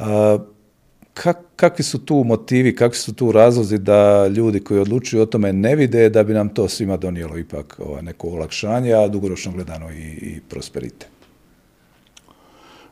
kak, 1.14 1.38
kakvi 1.57 1.85
su 1.85 1.98
tu 1.98 2.25
motivi, 2.25 2.77
kakvi 2.77 2.96
su 2.96 3.14
tu 3.14 3.33
razlozi 3.33 3.79
da 3.79 4.27
ljudi 4.27 4.61
koji 4.61 4.81
odlučuju 4.81 5.22
o 5.22 5.27
tome 5.27 5.53
ne 5.53 5.77
vide 5.77 6.09
da 6.09 6.22
bi 6.22 6.35
nam 6.35 6.48
to 6.48 6.68
svima 6.68 6.96
donijelo 6.96 7.38
ipak 7.38 7.81
ova, 7.85 8.01
neko 8.01 8.29
olakšanje, 8.29 8.92
a 8.92 9.09
dugoročno 9.09 9.53
gledano 9.53 9.90
i, 9.90 10.03
i 10.03 10.40
prosperite? 10.48 11.07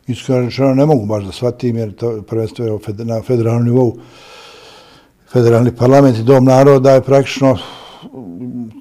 Iskreno 0.06 0.74
ne 0.74 0.86
mogu 0.86 1.06
baš 1.06 1.24
da 1.24 1.32
shvatim 1.32 1.76
jer 1.76 1.94
to 1.94 2.22
prvenstvo 2.22 2.64
je 2.64 3.04
na 3.04 3.22
federalnom 3.22 3.64
nivou. 3.64 3.98
Federalni 5.32 5.76
parlament 5.76 6.18
i 6.18 6.22
dom 6.22 6.44
naroda 6.44 6.90
je 6.90 7.02
praktično 7.02 7.58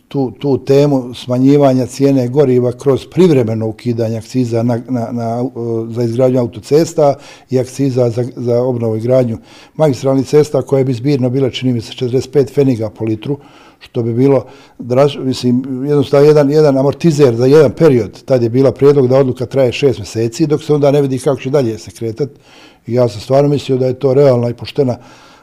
tu, 0.08 0.32
tu 0.32 0.58
temu 0.66 1.14
smanjivanja 1.14 1.86
cijene 1.86 2.28
goriva 2.28 2.72
kroz 2.72 3.06
privremeno 3.12 3.68
ukidanje 3.68 4.18
akciza 4.18 4.64
na, 4.64 4.80
na, 4.90 5.12
na, 5.12 5.44
e, 5.44 5.94
za 5.94 6.04
izgradnju 6.04 6.40
autocesta 6.40 7.14
i 7.50 7.60
akciza 7.60 8.10
za, 8.10 8.26
za 8.36 8.62
obnovu 8.62 8.96
i 8.96 9.02
gradnju 9.02 9.38
magistralnih 9.76 10.28
cesta 10.28 10.62
koje 10.62 10.86
bi 10.86 10.94
zbirno 10.94 11.30
bile, 11.30 11.52
čini 11.52 11.74
mi 11.74 11.82
se, 11.82 11.94
45 11.94 12.54
feniga 12.54 12.90
po 12.90 13.06
litru, 13.06 13.38
što 13.80 14.04
bi 14.04 14.14
bilo, 14.14 14.46
draž, 14.80 15.18
mislim, 15.18 15.86
jednostavno 15.88 16.28
jedan, 16.28 16.52
jedan 16.52 16.78
amortizer 16.78 17.36
za 17.36 17.46
jedan 17.46 17.72
period. 17.72 18.24
Tad 18.26 18.44
je 18.44 18.50
bila 18.50 18.72
prijedlog 18.72 19.08
da 19.08 19.18
odluka 19.18 19.46
traje 19.46 19.72
šest 19.72 20.00
mjeseci, 20.00 20.48
dok 20.48 20.64
se 20.64 20.74
onda 20.74 20.92
ne 20.92 21.02
vidi 21.02 21.20
kako 21.20 21.42
će 21.42 21.50
dalje 21.50 21.78
se 21.78 21.92
kretati. 21.92 22.40
I 22.88 22.94
ja 22.94 23.10
sam 23.10 23.22
stvarno 23.22 23.50
mislio 23.50 23.78
da 23.78 23.86
je 23.86 24.00
to 24.00 24.14
realna 24.14 24.50
i 24.50 24.54
poštena 24.54 24.98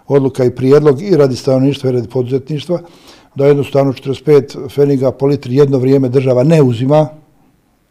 odluka 0.07 0.45
i 0.45 0.55
prijedlog 0.55 1.03
i 1.03 1.17
radi 1.17 1.37
stanovništva 1.37 1.91
i 1.91 1.93
radi 1.93 2.09
poduzetništva 2.09 2.81
da 3.37 3.47
jednostavno 3.47 3.93
45 3.93 4.71
feniga 4.71 5.11
po 5.11 5.27
litri 5.27 5.57
jedno 5.57 5.79
vrijeme 5.79 6.09
država 6.09 6.45
ne 6.45 6.63
uzima, 6.63 7.09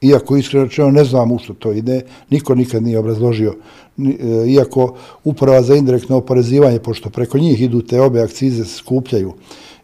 iako 0.02 0.38
iskreno 0.38 0.66
rečeno 0.66 0.92
ne 0.92 1.04
znam 1.04 1.32
u 1.32 1.40
što 1.40 1.54
to 1.54 1.72
ide, 1.72 2.02
niko 2.30 2.56
nikad 2.56 2.84
nije 2.84 3.00
obrazložio, 3.00 3.56
e, 3.98 4.12
iako 4.48 4.96
uprava 5.24 5.62
za 5.62 5.76
indirektno 5.76 6.18
oporezivanje, 6.18 6.80
pošto 6.80 7.10
preko 7.10 7.38
njih 7.38 7.62
idu 7.62 7.82
te 7.82 8.02
obe 8.02 8.22
akcize 8.22 8.66
skupljaju, 8.66 9.34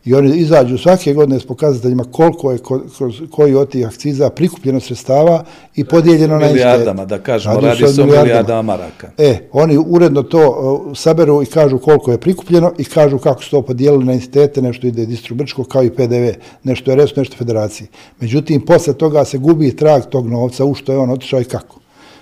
i 0.06 0.14
oni 0.14 0.38
izađu 0.38 0.78
svake 0.78 1.14
godine 1.14 1.40
s 1.40 1.46
pokazateljima 1.46 2.04
koliko 2.12 2.52
je 2.52 2.58
kroz 2.98 3.22
koji 3.32 3.56
od 3.56 3.70
tih 3.70 3.88
akciza 3.88 4.30
prikupljeno 4.30 4.80
sredstava 4.80 5.44
i 5.76 5.84
podijeljeno 5.84 6.40
na 6.40 6.48
milijardama, 6.48 7.06
da 7.06 7.20
kažemo, 7.20 7.56
radi, 7.56 7.82
radi 7.82 7.94
se 7.94 8.02
o 8.02 8.06
milijardama 8.06 8.62
maraka. 8.62 9.12
E, 9.18 9.38
oni 9.52 9.78
uredno 9.88 10.24
to 10.24 10.50
uh, 10.50 10.98
saberu 10.98 11.44
i 11.44 11.46
kažu 11.46 11.78
koliko 11.78 12.12
je 12.12 12.18
prikupljeno 12.18 12.74
i 12.78 12.84
kažu 12.84 13.18
kako 13.18 13.44
su 13.44 13.52
to 13.52 13.62
podijelili 13.62 14.06
na 14.06 14.14
institute, 14.14 14.62
nešto 14.62 14.88
ide 14.88 15.06
distribučko 15.06 15.64
kao 15.64 15.84
i 15.84 15.90
PDV, 15.90 16.30
nešto 16.64 16.92
je 16.92 16.98
resno, 16.98 17.22
nešto 17.22 17.36
federaciji. 17.38 17.88
Međutim, 18.20 18.66
posle 18.66 18.94
toga 18.94 19.26
se 19.26 19.38
gubi 19.38 19.76
trag 19.76 20.02
tog 20.10 20.30
novca, 20.30 20.66
u 20.66 20.74
što 20.74 20.92
je 20.92 20.98
on 20.98 21.10
otišao 21.10 21.42
i 21.42 21.46
kako. 21.46 21.80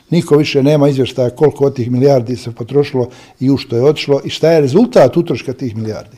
Niko 0.10 0.38
više 0.38 0.64
nema 0.64 0.90
izvještaja 0.90 1.30
koliko 1.30 1.66
od 1.66 1.76
tih 1.76 1.92
milijardi 1.92 2.36
se 2.36 2.52
potrošilo 2.52 3.08
i 3.40 3.50
u 3.50 3.58
što 3.58 3.76
je 3.76 3.84
otišlo 3.84 4.22
i 4.24 4.30
šta 4.30 4.52
je 4.52 4.62
rezultat 4.62 5.18
utroška 5.18 5.54
tih 5.54 5.76
milijardi. 5.76 6.18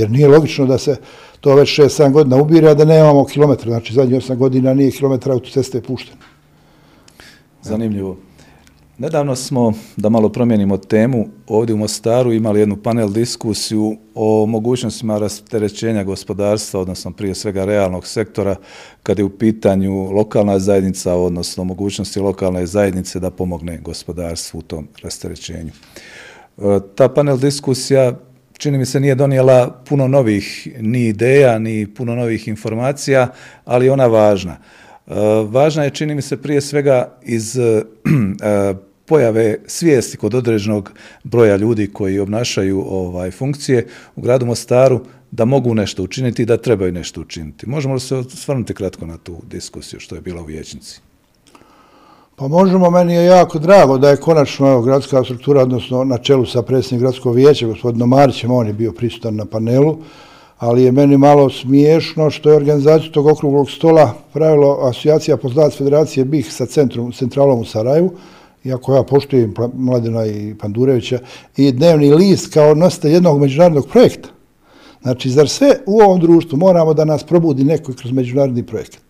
Jer 0.00 0.10
nije 0.10 0.28
logično 0.28 0.66
da 0.66 0.78
se 0.78 0.96
to 1.40 1.54
već 1.54 1.78
6-7 1.78 2.12
godina 2.12 2.36
ubire, 2.36 2.68
a 2.68 2.74
da 2.74 2.84
nemamo 2.84 3.24
kilometra. 3.24 3.70
Znači, 3.70 3.94
zadnjih 3.94 4.22
8 4.22 4.36
godina 4.36 4.74
nije 4.74 4.90
kilometra 4.90 5.32
autoceste 5.32 5.82
pušteno. 5.82 6.20
Zanimljivo. 7.62 8.16
Nedavno 8.98 9.36
smo, 9.36 9.72
da 9.96 10.08
malo 10.08 10.28
promijenimo 10.28 10.76
temu, 10.76 11.28
ovdje 11.46 11.74
u 11.74 11.78
Mostaru 11.78 12.32
imali 12.32 12.60
jednu 12.60 12.76
panel 12.76 13.08
diskusiju 13.12 13.96
o 14.14 14.46
mogućnostima 14.46 15.18
rasterećenja 15.18 16.04
gospodarstva, 16.04 16.80
odnosno 16.80 17.10
prije 17.10 17.34
svega 17.34 17.64
realnog 17.64 18.06
sektora, 18.06 18.56
kad 19.02 19.18
je 19.18 19.24
u 19.24 19.30
pitanju 19.30 20.10
lokalna 20.10 20.58
zajednica, 20.58 21.14
odnosno 21.14 21.64
mogućnosti 21.64 22.20
lokalne 22.20 22.66
zajednice 22.66 23.20
da 23.20 23.30
pomogne 23.30 23.78
gospodarstvu 23.78 24.58
u 24.58 24.62
tom 24.62 24.88
rasterećenju. 25.02 25.70
E, 26.58 26.80
ta 26.94 27.08
panel 27.08 27.38
diskusija 27.38 28.12
čini 28.60 28.78
mi 28.78 28.86
se 28.86 29.00
nije 29.00 29.14
donijela 29.14 29.82
puno 29.88 30.08
novih 30.08 30.68
ni 30.80 31.06
ideja, 31.06 31.58
ni 31.58 31.86
puno 31.94 32.14
novih 32.14 32.48
informacija, 32.48 33.28
ali 33.64 33.88
ona 33.88 34.06
važna. 34.06 34.56
E, 35.06 35.14
važna 35.48 35.84
je, 35.84 35.90
čini 35.90 36.14
mi 36.14 36.22
se, 36.22 36.36
prije 36.42 36.60
svega 36.60 37.18
iz 37.22 37.58
e, 37.58 37.82
pojave 39.06 39.56
svijesti 39.66 40.16
kod 40.16 40.34
određenog 40.34 40.92
broja 41.24 41.56
ljudi 41.56 41.86
koji 41.92 42.18
obnašaju 42.18 42.84
ovaj 42.88 43.30
funkcije 43.30 43.86
u 44.16 44.20
gradu 44.20 44.46
Mostaru 44.46 45.00
da 45.30 45.44
mogu 45.44 45.74
nešto 45.74 46.02
učiniti 46.02 46.42
i 46.42 46.46
da 46.46 46.56
trebaju 46.56 46.92
nešto 46.92 47.20
učiniti. 47.20 47.68
Možemo 47.68 47.94
li 47.94 48.00
se 48.00 48.16
osvrnuti 48.16 48.74
kratko 48.74 49.06
na 49.06 49.16
tu 49.16 49.42
diskusiju 49.50 50.00
što 50.00 50.14
je 50.14 50.20
bila 50.20 50.42
u 50.42 50.46
vječnici? 50.46 51.00
Pa 52.40 52.48
možemo, 52.48 52.90
meni 52.90 53.14
je 53.14 53.24
jako 53.24 53.58
drago 53.58 53.98
da 53.98 54.10
je 54.10 54.16
konačno 54.16 54.68
evo, 54.68 54.82
gradska 54.82 55.24
struktura, 55.24 55.62
odnosno 55.62 56.04
na 56.04 56.18
čelu 56.18 56.46
sa 56.46 56.62
predsjednik 56.62 57.00
gradskog 57.00 57.34
vijeća, 57.34 57.66
gospodinom 57.66 58.08
Marićem, 58.08 58.50
on 58.50 58.66
je 58.66 58.72
bio 58.72 58.92
prisutan 58.92 59.36
na 59.36 59.44
panelu, 59.44 59.96
ali 60.58 60.82
je 60.82 60.92
meni 60.92 61.16
malo 61.16 61.50
smiješno 61.50 62.30
što 62.30 62.50
je 62.50 62.56
organizaciju 62.56 63.12
tog 63.12 63.26
okruglog 63.26 63.70
stola 63.70 64.14
pravilo 64.32 64.78
asocijacija 64.82 65.36
posladac 65.36 65.76
federacije 65.76 66.24
BiH 66.24 66.50
sa 66.50 66.66
centrum, 66.66 67.12
centralom 67.12 67.60
u 67.60 67.64
Sarajevu, 67.64 68.10
iako 68.64 68.94
ja 68.94 69.02
poštujem 69.02 69.54
pa-, 69.54 69.68
Mladina 69.74 70.26
i 70.26 70.54
Pandurevića, 70.60 71.18
i 71.56 71.72
dnevni 71.72 72.14
list 72.14 72.54
kao 72.54 72.74
nosite 72.74 73.10
jednog 73.10 73.40
međunarodnog 73.40 73.86
projekta. 73.86 74.28
Znači, 75.02 75.30
zar 75.30 75.48
sve 75.48 75.76
u 75.86 76.00
ovom 76.00 76.20
društvu 76.20 76.58
moramo 76.58 76.94
da 76.94 77.04
nas 77.04 77.24
probudi 77.24 77.64
neko 77.64 77.92
kroz 77.92 78.12
međunarodni 78.12 78.66
projekat? 78.66 79.09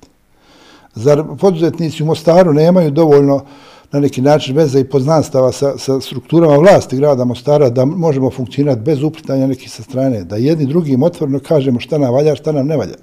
Zar 0.94 1.24
poduzetnici 1.40 2.02
u 2.02 2.06
Mostaru 2.06 2.52
nemaju 2.52 2.90
dovoljno 2.90 3.44
na 3.92 4.00
neki 4.00 4.20
način 4.20 4.56
veze 4.56 4.80
i 4.80 4.88
poznanstava 4.88 5.52
sa, 5.52 5.78
sa 5.78 6.00
strukturama 6.00 6.56
vlasti 6.56 6.96
grada 6.96 7.24
Mostara 7.24 7.70
da 7.70 7.84
možemo 7.84 8.30
funkcionirati 8.30 8.80
bez 8.80 9.02
uplitanja 9.02 9.46
nekih 9.46 9.70
sa 9.70 9.82
strane, 9.82 10.24
da 10.24 10.36
jedni 10.36 10.66
drugim 10.66 11.02
otvoreno 11.02 11.38
kažemo 11.38 11.80
šta 11.80 11.98
nam 11.98 12.14
valja, 12.14 12.36
šta 12.36 12.52
nam 12.52 12.66
ne 12.66 12.76
valja. 12.76 12.96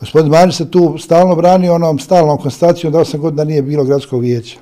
Gospodin 0.00 0.30
Manić 0.30 0.56
se 0.56 0.70
tu 0.70 0.98
stalno 0.98 1.36
brani 1.36 1.68
onom 1.68 1.98
stalnom 1.98 2.38
konstatacijom 2.38 2.92
da 2.92 3.00
osam 3.00 3.20
godina 3.20 3.44
nije 3.44 3.62
bilo 3.62 3.84
gradskog 3.84 4.20
vijeća. 4.20 4.58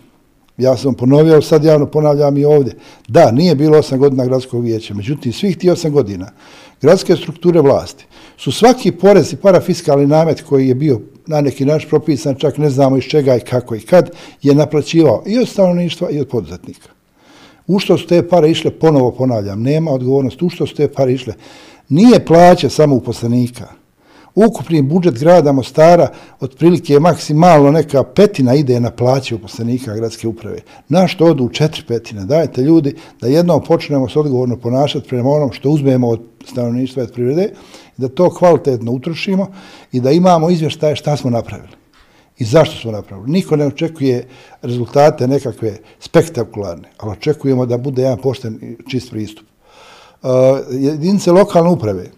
Ja 0.59 0.77
sam 0.77 0.95
ponovio, 0.95 1.43
sad 1.43 1.65
javno 1.65 1.87
ponavljam 1.87 2.39
i 2.39 2.45
ovdje. 2.45 2.75
Da, 3.09 3.31
nije 3.31 3.55
bilo 3.55 3.79
osam 3.79 3.99
godina 3.99 4.27
gradskog 4.27 4.65
vijeća. 4.65 4.95
Međutim, 4.95 5.33
svih 5.33 5.57
ti 5.57 5.71
osam 5.71 5.93
godina 5.93 6.31
gradske 6.81 7.17
strukture 7.17 7.61
vlasti 7.61 8.07
su 8.37 8.53
svaki 8.53 8.93
porez 8.93 9.33
i 9.33 9.37
parafiskalni 9.37 10.07
namet 10.07 10.43
koji 10.43 10.69
je 10.69 10.75
bio 10.75 11.01
na 11.27 11.41
neki 11.41 11.65
naš 11.65 11.89
propisan, 11.89 12.35
čak 12.35 12.59
ne 12.59 12.71
znamo 12.71 12.97
iz 12.97 13.05
čega 13.05 13.37
i 13.37 13.41
kako 13.41 13.75
i 13.75 13.81
kad, 13.81 14.11
je 14.43 14.55
naplaćivao 14.55 15.23
i 15.27 15.39
od 15.39 15.49
stanovništva 15.49 16.11
i 16.11 16.21
od 16.21 16.29
poduzetnika. 16.29 16.89
U 17.67 17.79
što 17.79 17.99
su 17.99 18.07
te 18.07 18.29
pare 18.29 18.51
išle, 18.51 18.71
ponovo 18.71 19.11
ponavljam, 19.11 19.63
nema 19.63 19.91
odgovornost, 19.91 20.43
u 20.43 20.49
što 20.49 20.67
su 20.67 20.75
te 20.75 20.89
pare 20.89 21.13
išle. 21.13 21.35
Nije 21.89 22.25
plaća 22.27 22.69
samo 22.69 22.97
uposlenika, 22.97 23.67
ukupni 24.35 24.83
budžet 24.83 25.19
grada 25.19 25.53
Mostara 25.53 26.09
otprilike 26.41 26.93
je 26.93 27.01
maksimalno 27.01 27.71
neka 27.71 28.03
petina 28.03 28.55
ide 28.55 28.81
na 28.81 28.91
plaće 28.91 29.35
uposlenika 29.35 29.95
gradske 29.95 30.29
uprave. 30.29 30.61
Na 30.89 31.09
što 31.09 31.25
odu 31.25 31.45
u 31.45 31.49
četiri 31.49 31.83
petine? 31.89 32.25
Dajte 32.25 32.63
ljudi 32.63 32.95
da 33.21 33.27
jednom 33.27 33.65
počnemo 33.65 34.09
se 34.09 34.19
odgovorno 34.19 34.57
ponašati 34.57 35.09
prema 35.09 35.31
onom 35.31 35.53
što 35.53 35.71
uzmemo 35.71 36.09
od 36.09 36.21
stanovništva 36.45 37.03
od 37.03 37.13
prirode, 37.13 37.51
da 37.97 38.09
to 38.09 38.31
kvalitetno 38.31 38.93
utrošimo 38.93 39.47
i 39.93 40.01
da 40.01 40.11
imamo 40.11 40.51
izvještaje 40.51 40.97
šta 40.97 41.17
smo 41.17 41.31
napravili 41.31 41.79
i 42.39 42.45
zašto 42.45 42.81
smo 42.81 42.93
napravili. 42.93 43.31
Niko 43.31 43.57
ne 43.57 43.67
očekuje 43.67 44.29
rezultate 44.63 45.27
nekakve 45.27 45.77
spektakularne, 46.01 46.89
ali 46.99 47.13
očekujemo 47.13 47.67
da 47.67 47.79
bude 47.79 48.03
jedan 48.03 48.19
pošten 48.19 48.59
i 48.63 48.91
čist 48.91 49.11
pristup. 49.11 49.47
Uh, 50.23 50.31
jedinice 50.71 51.33
lokalne 51.33 51.71
uprave, 51.71 52.11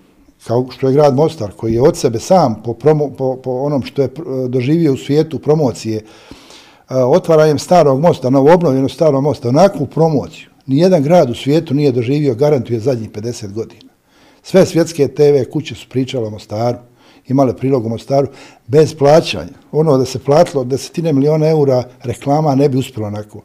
kao 0.47 0.67
što 0.71 0.87
je 0.87 0.93
grad 0.93 1.17
Mostar, 1.17 1.51
koji 1.57 1.75
je 1.75 1.83
od 1.83 1.97
sebe 1.97 2.19
sam 2.19 2.63
po, 2.65 2.75
promo, 2.75 3.11
po, 3.19 3.37
po 3.37 3.51
onom 3.51 3.83
što 3.83 4.03
je 4.03 4.07
eh, 4.07 4.49
doživio 4.49 4.93
u 4.93 4.97
svijetu 4.97 5.39
promocije, 5.39 5.97
eh, 5.97 6.95
otvaranjem 6.95 7.59
starog 7.59 8.01
mosta, 8.01 8.31
novo 8.31 8.55
obnovljeno 8.55 8.89
starog 8.89 9.23
mosta, 9.23 9.49
onakvu 9.49 9.87
promociju, 9.87 10.49
nijedan 10.67 11.03
grad 11.03 11.31
u 11.31 11.35
svijetu 11.35 11.75
nije 11.75 11.93
doživio, 11.93 12.35
garantuje 12.35 12.81
zadnjih 12.81 13.11
50 13.11 13.53
godina. 13.53 13.91
Sve 14.43 14.67
svjetske 14.67 15.09
TV 15.09 15.51
kuće 15.53 15.75
su 15.75 15.89
pričale 15.89 16.27
o 16.27 16.31
Mostaru, 16.31 16.79
imale 17.29 17.57
prilog 17.57 17.87
o 17.87 17.89
Mostaru, 17.89 18.29
bez 18.67 18.95
plaćanja. 18.95 19.53
Ono 19.73 19.99
da 19.99 20.05
se 20.05 20.19
platilo 20.19 20.65
desetine 20.65 21.13
miliona 21.13 21.49
eura 21.49 21.83
reklama 22.03 22.55
ne 22.55 22.69
bi 22.69 22.79
uspjelo 22.79 23.07
onako. 23.07 23.43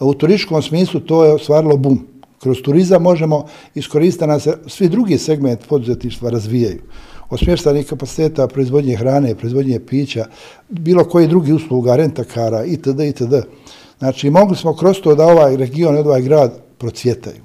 U 0.00 0.14
turističkom 0.14 0.62
smislu 0.62 1.00
to 1.00 1.24
je 1.24 1.32
ostvarilo 1.32 1.76
bum 1.76 2.06
kroz 2.42 2.56
turizam 2.64 3.02
možemo 3.02 3.46
iskoristiti 3.74 4.26
da 4.26 4.40
se 4.40 4.58
svi 4.66 4.88
drugi 4.88 5.18
segment 5.18 5.68
poduzetništva 5.68 6.30
razvijaju. 6.30 6.82
Od 7.30 7.38
smještanih 7.38 7.86
kapaciteta, 7.86 8.48
proizvodnje 8.48 8.96
hrane, 8.96 9.34
proizvodnje 9.34 9.80
pića, 9.80 10.26
bilo 10.68 11.04
koji 11.04 11.28
drugi 11.28 11.52
usluga, 11.52 11.96
rentakara, 11.96 12.64
itd. 12.64 13.00
itd. 13.00 13.34
Znači, 13.98 14.30
mogli 14.30 14.56
smo 14.56 14.76
kroz 14.76 14.96
to 15.02 15.14
da 15.14 15.26
ovaj 15.26 15.56
region 15.56 15.96
i 15.96 15.98
ovaj 15.98 16.22
grad 16.22 16.52
procvjetaju. 16.78 17.42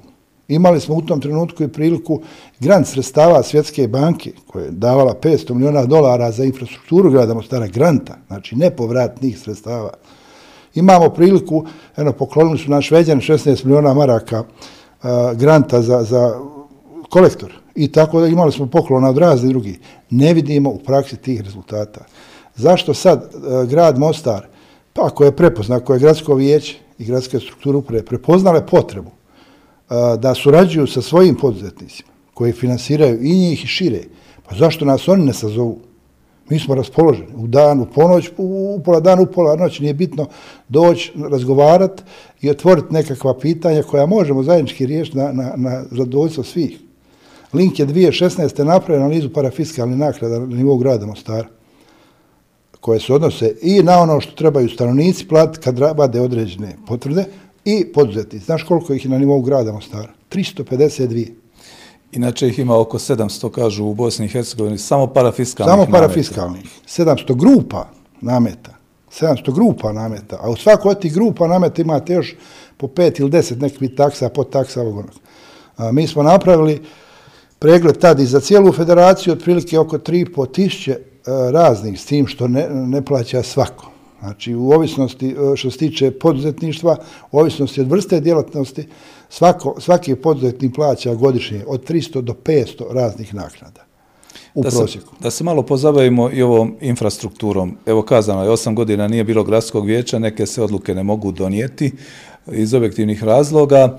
Imali 0.48 0.80
smo 0.80 0.94
u 0.94 1.02
tom 1.02 1.20
trenutku 1.20 1.62
i 1.62 1.68
priliku 1.68 2.20
grant 2.60 2.86
sredstava 2.86 3.42
Svjetske 3.42 3.88
banke, 3.88 4.32
koja 4.46 4.64
je 4.64 4.70
davala 4.70 5.14
500 5.22 5.54
miliona 5.54 5.86
dolara 5.86 6.30
za 6.30 6.44
infrastrukturu 6.44 7.10
grada 7.10 7.34
Mostara, 7.34 7.66
granta, 7.66 8.16
znači 8.26 8.56
nepovratnih 8.56 9.38
sredstava. 9.38 9.90
Imamo 10.74 11.08
priliku, 11.10 11.64
eno, 11.96 12.12
poklonili 12.12 12.58
su 12.58 12.70
naš 12.70 12.90
veđan 12.90 13.20
16 13.20 13.64
miliona 13.64 13.94
maraka 13.94 14.44
E, 15.04 15.34
granta 15.34 15.82
za, 15.82 16.02
za 16.02 16.40
kolektor. 17.08 17.52
I 17.74 17.92
tako 17.92 18.20
da 18.20 18.26
imali 18.26 18.52
smo 18.52 18.66
poklona 18.66 19.08
od 19.08 19.18
razni 19.18 19.48
drugi. 19.48 19.78
Ne 20.10 20.34
vidimo 20.34 20.70
u 20.70 20.78
praksi 20.78 21.16
tih 21.16 21.40
rezultata. 21.40 22.04
Zašto 22.56 22.94
sad 22.94 23.22
e, 23.22 23.66
grad 23.66 23.98
Mostar, 23.98 24.46
pa 24.92 25.06
ako 25.06 25.24
je 25.24 25.36
prepozna, 25.36 25.76
ako 25.76 25.94
je 25.94 26.00
gradsko 26.00 26.34
vijeće 26.34 26.78
i 26.98 27.04
gradske 27.04 27.40
strukture 27.40 27.78
uprave 27.78 28.04
prepoznale 28.04 28.66
potrebu 28.66 29.10
e, 29.10 29.94
da 30.18 30.34
surađuju 30.34 30.86
sa 30.86 31.02
svojim 31.02 31.34
poduzetnicima 31.34 32.08
koji 32.34 32.52
finansiraju 32.52 33.22
i 33.22 33.38
njih 33.38 33.64
i 33.64 33.66
šire, 33.66 34.02
pa 34.48 34.56
zašto 34.56 34.84
nas 34.84 35.08
oni 35.08 35.24
ne 35.24 35.32
sazovu? 35.32 35.78
Mi 36.50 36.58
smo 36.58 36.74
raspoloženi 36.74 37.28
u 37.36 37.46
dan, 37.46 37.80
u 37.80 37.86
ponoć, 37.86 38.30
u 38.36 38.80
pola 38.84 39.00
dan, 39.00 39.20
u 39.20 39.26
pola 39.26 39.56
noć, 39.56 39.80
nije 39.80 39.94
bitno 39.94 40.26
doći, 40.68 41.12
razgovarati 41.30 42.02
i 42.40 42.50
otvoriti 42.50 42.94
nekakva 42.94 43.38
pitanja 43.38 43.82
koja 43.82 44.06
možemo 44.06 44.42
zajednički 44.42 44.86
riješiti 44.86 45.18
na, 45.18 45.32
na, 45.32 45.52
na 45.56 45.84
zadovoljstvo 45.90 46.44
svih. 46.44 46.78
Link 47.52 47.78
je 47.78 47.86
2016. 47.86 48.64
napravio 48.64 49.04
analizu 49.04 49.32
parafiskalnih 49.32 49.98
nakrada 49.98 50.38
na 50.38 50.46
nivou 50.46 50.76
grada 50.76 51.06
Mostara 51.06 51.48
koje 52.80 53.00
se 53.00 53.14
odnose 53.14 53.54
i 53.62 53.82
na 53.82 53.98
ono 53.98 54.20
što 54.20 54.32
trebaju 54.32 54.68
stanovnici 54.68 55.28
platiti 55.28 55.64
kad 55.64 55.78
vade 55.78 56.20
određene 56.20 56.76
potvrde 56.86 57.24
i 57.64 57.92
poduzetnici. 57.94 58.44
Znaš 58.44 58.62
koliko 58.62 58.94
ih 58.94 59.04
je 59.04 59.10
na 59.10 59.18
nivou 59.18 59.40
grada 59.40 59.72
Mostara? 59.72 60.12
352. 60.30 61.45
Inače 62.12 62.48
ih 62.48 62.58
ima 62.58 62.78
oko 62.78 62.98
700, 62.98 63.50
kažu 63.50 63.84
u 63.84 63.94
Bosni 63.94 64.26
i 64.26 64.28
Hercegovini, 64.28 64.78
samo 64.78 65.06
parafiskalnih 65.06 65.72
Samo 65.72 65.86
parafiskalnih. 65.92 66.64
700 66.86 67.36
grupa 67.36 67.88
nameta. 68.20 68.74
700 69.20 69.54
grupa 69.54 69.92
nameta. 69.92 70.38
A 70.42 70.50
u 70.50 70.56
svakoj 70.56 70.90
od 70.90 71.00
tih 71.00 71.14
grupa 71.14 71.46
nameta 71.46 71.82
imate 71.82 72.12
još 72.12 72.34
po 72.76 72.86
5 72.86 73.20
ili 73.20 73.30
10 73.30 73.62
nekih 73.62 73.90
taksa, 73.96 74.28
pod 74.28 74.50
taksa 74.50 74.80
ovog 74.80 74.96
onog. 74.96 75.14
Mi 75.92 76.06
smo 76.06 76.22
napravili 76.22 76.82
pregled 77.58 77.98
tad 77.98 78.20
i 78.20 78.26
za 78.26 78.40
cijelu 78.40 78.72
federaciju 78.72 79.32
otprilike 79.32 79.78
oko 79.78 79.98
3,5 79.98 80.52
tišće 80.52 80.92
e, 80.92 81.00
raznih 81.50 82.00
s 82.00 82.06
tim 82.06 82.26
što 82.26 82.48
ne, 82.48 82.68
ne 82.70 83.02
plaća 83.02 83.42
svako. 83.42 83.90
Znači, 84.20 84.54
u 84.54 84.70
ovisnosti 84.70 85.28
e, 85.28 85.56
što 85.56 85.70
se 85.70 85.78
tiče 85.78 86.10
poduzetništva, 86.10 86.96
u 87.32 87.38
ovisnosti 87.38 87.80
od 87.80 87.90
vrste 87.90 88.20
djelatnosti, 88.20 88.88
svako, 89.28 89.80
svaki 89.80 90.14
poduzetnik 90.14 90.74
plaća 90.74 91.14
godišnje 91.14 91.64
od 91.66 91.88
300 91.88 92.20
do 92.20 92.34
500 92.44 92.92
raznih 92.92 93.34
naknada 93.34 93.86
u 94.54 94.62
da 94.62 94.70
prosjeku. 94.70 95.14
Se, 95.16 95.22
da 95.22 95.30
se 95.30 95.44
malo 95.44 95.62
pozabavimo 95.62 96.30
i 96.32 96.42
ovom 96.42 96.76
infrastrukturom. 96.80 97.76
Evo 97.86 98.02
kazano 98.02 98.42
je, 98.42 98.50
osam 98.50 98.74
godina 98.74 99.08
nije 99.08 99.24
bilo 99.24 99.44
gradskog 99.44 99.86
vijeća, 99.86 100.18
neke 100.18 100.46
se 100.46 100.62
odluke 100.62 100.94
ne 100.94 101.02
mogu 101.02 101.32
donijeti 101.32 101.92
iz 102.52 102.74
objektivnih 102.74 103.24
razloga. 103.24 103.98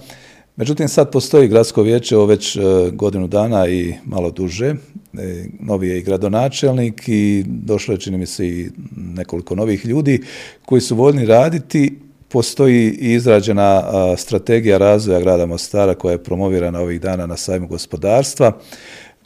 Međutim, 0.56 0.88
sad 0.88 1.12
postoji 1.12 1.48
gradsko 1.48 1.82
vijeće 1.82 2.18
ovo 2.18 2.26
već 2.26 2.56
e, 2.56 2.62
godinu 2.92 3.28
dana 3.28 3.68
i 3.68 3.94
malo 4.06 4.32
duže. 4.32 4.66
E, 4.68 5.46
novi 5.60 5.88
je 5.88 5.98
i 5.98 6.04
gradonačelnik 6.04 7.04
i 7.08 7.44
došlo 7.48 7.94
je, 7.94 8.00
čini 8.00 8.18
mi 8.18 8.26
se, 8.26 8.48
i 8.48 8.70
nekoliko 8.96 9.56
novih 9.56 9.86
ljudi 9.86 10.24
koji 10.66 10.82
su 10.82 10.96
voljni 10.96 11.26
raditi. 11.26 12.00
Postoji 12.30 12.98
i 13.02 13.13
izrađena 13.13 13.84
strategija 14.18 14.78
razvoja 14.78 15.20
grada 15.20 15.46
Mostara 15.46 15.94
koja 15.96 16.12
je 16.12 16.24
promovirana 16.24 16.80
ovih 16.80 17.02
dana 17.02 17.26
na 17.26 17.38
sajmu 17.38 17.68
gospodarstva, 17.68 18.52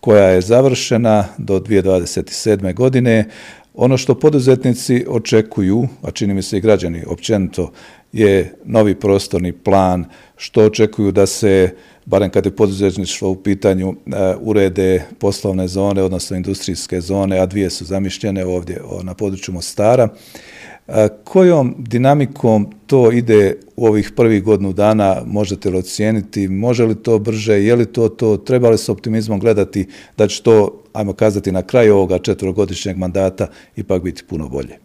koja 0.02 0.26
je 0.26 0.42
završena 0.42 1.26
do 1.38 1.60
2027. 1.60 2.74
godine. 2.74 3.30
Ono 3.74 3.98
što 3.98 4.20
poduzetnici 4.20 5.06
očekuju, 5.10 5.88
a 6.02 6.12
čini 6.12 6.34
mi 6.34 6.42
se 6.42 6.58
i 6.58 6.62
građani 6.62 7.04
općenito, 7.08 7.72
je 8.14 8.54
novi 8.66 8.96
prostorni 8.96 9.52
plan, 9.52 10.06
što 10.38 10.66
očekuju 10.66 11.12
da 11.12 11.26
se, 11.26 11.76
barem 12.06 12.30
kad 12.30 12.46
je 12.46 12.56
poduzetništvo 12.56 13.30
u 13.30 13.36
pitanju, 13.36 13.90
e, 13.92 14.36
urede 14.42 15.04
poslovne 15.20 15.68
zone, 15.68 16.04
odnosno 16.04 16.38
industrijske 16.38 17.02
zone, 17.02 17.40
a 17.40 17.46
dvije 17.46 17.70
su 17.70 17.86
zamišljene 17.86 18.46
ovdje 18.46 18.82
na 19.04 19.14
području 19.14 19.54
Mostara. 19.54 20.10
Kojom 21.24 21.76
dinamikom 21.78 22.68
to 22.88 23.12
ide 23.12 23.56
u 23.76 23.86
ovih 23.86 24.12
prvih 24.16 24.44
godinu 24.44 24.74
dana, 24.74 25.22
možete 25.26 25.70
li 25.70 25.78
ocijeniti, 25.78 26.48
može 26.48 26.86
li 26.86 26.96
to 26.96 27.20
brže, 27.20 27.54
je 27.54 27.76
li 27.76 27.86
to 27.86 28.10
to, 28.10 28.38
treba 28.38 28.70
li 28.70 28.78
s 28.78 28.90
optimizmom 28.90 29.40
gledati 29.40 29.88
da 30.18 30.28
će 30.28 30.44
to, 30.44 30.82
ajmo 30.94 31.14
kazati, 31.14 31.52
na 31.52 31.64
kraju 31.64 31.96
ovoga 31.96 32.20
četvrogodišnjeg 32.20 32.98
mandata 32.98 33.48
ipak 33.76 34.04
biti 34.04 34.24
puno 34.24 34.50
bolje? 34.50 34.78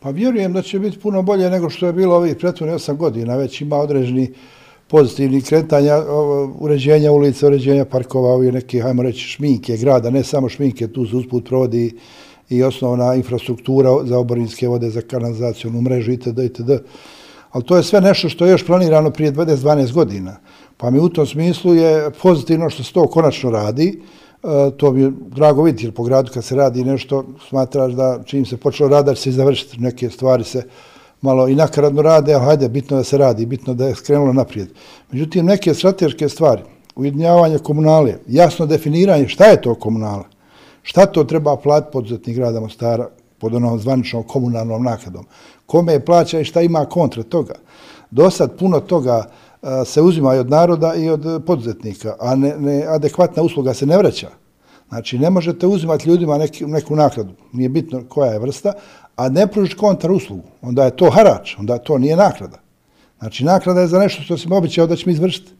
Pa 0.00 0.10
vjerujem 0.10 0.52
da 0.52 0.62
će 0.62 0.78
biti 0.78 0.98
puno 0.98 1.22
bolje 1.22 1.50
nego 1.50 1.70
što 1.70 1.86
je 1.86 1.92
bilo 1.92 2.16
ovih 2.16 2.36
pretvornih 2.36 2.76
osam 2.76 2.96
godina. 2.96 3.36
Već 3.36 3.60
ima 3.60 3.76
određeni 3.76 4.32
pozitivni 4.88 5.42
kretanja, 5.42 6.02
uređenja 6.58 7.12
ulica, 7.12 7.46
uređenja 7.46 7.84
parkova, 7.84 8.30
ovih 8.30 8.52
neke, 8.52 8.80
hajmo 8.80 9.02
reći, 9.02 9.18
šminke 9.18 9.76
grada, 9.76 10.10
ne 10.10 10.24
samo 10.24 10.48
šminke, 10.48 10.88
tu 10.88 11.06
se 11.06 11.16
usput 11.16 11.48
provodi 11.48 11.94
i 12.48 12.62
osnovna 12.62 13.14
infrastruktura 13.14 13.90
za 14.04 14.18
oborinske 14.18 14.68
vode, 14.68 14.90
za 14.90 15.00
kanalizacijonu 15.00 15.80
mrežu 15.80 16.12
itd. 16.12 16.38
itd. 16.38 16.70
Ali 17.50 17.64
to 17.64 17.76
je 17.76 17.82
sve 17.82 18.00
nešto 18.00 18.28
što 18.28 18.44
je 18.44 18.50
još 18.50 18.66
planirano 18.66 19.10
prije 19.10 19.32
20-12 19.32 19.92
godina. 19.92 20.36
Pa 20.76 20.90
mi 20.90 20.98
u 20.98 21.08
tom 21.08 21.26
smislu 21.26 21.74
je 21.74 22.10
pozitivno 22.22 22.70
što 22.70 22.84
se 22.84 22.92
to 22.92 23.06
konačno 23.06 23.50
radi. 23.50 24.02
E, 24.42 24.70
to 24.76 24.92
mi 24.92 25.02
je 25.02 25.12
drago 25.36 25.62
vidjeti, 25.62 25.86
jer 25.86 25.94
po 25.94 26.02
gradu 26.02 26.30
kad 26.34 26.44
se 26.44 26.56
radi 26.56 26.84
nešto, 26.84 27.24
smatraš 27.48 27.92
da 27.92 28.20
čim 28.24 28.46
se 28.46 28.56
počelo 28.56 28.88
radar 28.88 29.16
se 29.16 29.30
završiti, 29.30 29.80
neke 29.80 30.10
stvari 30.10 30.44
se 30.44 30.62
malo 31.20 31.48
i 31.48 31.54
nakaradno 31.54 32.02
rade, 32.02 32.34
ali 32.34 32.44
hajde, 32.44 32.68
bitno 32.68 32.96
da 32.96 33.04
se 33.04 33.18
radi, 33.18 33.46
bitno 33.46 33.74
da 33.74 33.86
je 33.88 33.94
skrenulo 33.94 34.32
naprijed. 34.32 34.68
Međutim, 35.12 35.46
neke 35.46 35.74
strateške 35.74 36.28
stvari, 36.28 36.62
ujedinjavanje 36.96 37.58
komunale, 37.58 38.14
jasno 38.26 38.66
definiranje 38.66 39.28
šta 39.28 39.44
je 39.44 39.62
to 39.62 39.74
komunala, 39.74 40.24
šta 40.82 41.06
to 41.06 41.24
treba 41.24 41.56
platiti 41.56 41.92
poduzetnik 41.92 42.36
grada 42.36 42.60
Mostara 42.60 43.08
pod 43.38 43.54
onom 43.54 43.78
zvaničnom 43.78 44.22
komunalnom 44.22 44.82
nakladom, 44.82 45.26
kome 45.66 45.92
je 45.92 46.04
plaća 46.04 46.40
i 46.40 46.44
šta 46.44 46.60
ima 46.60 46.84
kontra 46.84 47.22
toga. 47.22 47.54
Do 48.10 48.30
sad 48.30 48.58
puno 48.58 48.80
toga 48.80 49.24
e, 49.62 49.84
se 49.84 50.02
uzima 50.02 50.34
i 50.34 50.38
od 50.38 50.50
naroda 50.50 50.94
i 50.94 51.10
od 51.10 51.42
poduzetnika, 51.46 52.16
a 52.20 52.34
ne, 52.34 52.54
ne, 52.58 52.84
adekvatna 52.88 53.42
usluga 53.42 53.74
se 53.74 53.86
ne 53.86 53.98
vraća. 53.98 54.28
Znači, 54.88 55.18
ne 55.18 55.30
možete 55.30 55.66
uzimati 55.66 56.08
ljudima 56.08 56.38
neki, 56.38 56.66
neku 56.66 56.96
nakladu, 56.96 57.32
nije 57.52 57.68
bitno 57.68 58.02
koja 58.08 58.32
je 58.32 58.38
vrsta, 58.38 58.72
a 59.16 59.28
ne 59.28 59.46
pružiti 59.46 59.76
kontar 59.78 60.10
uslugu. 60.10 60.42
Onda 60.62 60.84
je 60.84 60.96
to 60.96 61.10
harač, 61.10 61.58
onda 61.58 61.78
to 61.78 61.98
nije 61.98 62.16
naklada. 62.16 62.58
Znači, 63.18 63.44
naklada 63.44 63.80
je 63.80 63.86
za 63.86 63.98
nešto 63.98 64.22
što 64.22 64.38
sam 64.38 64.52
običao 64.52 64.86
da 64.86 64.96
će 64.96 65.06
mi 65.06 65.12
izvršiti. 65.12 65.52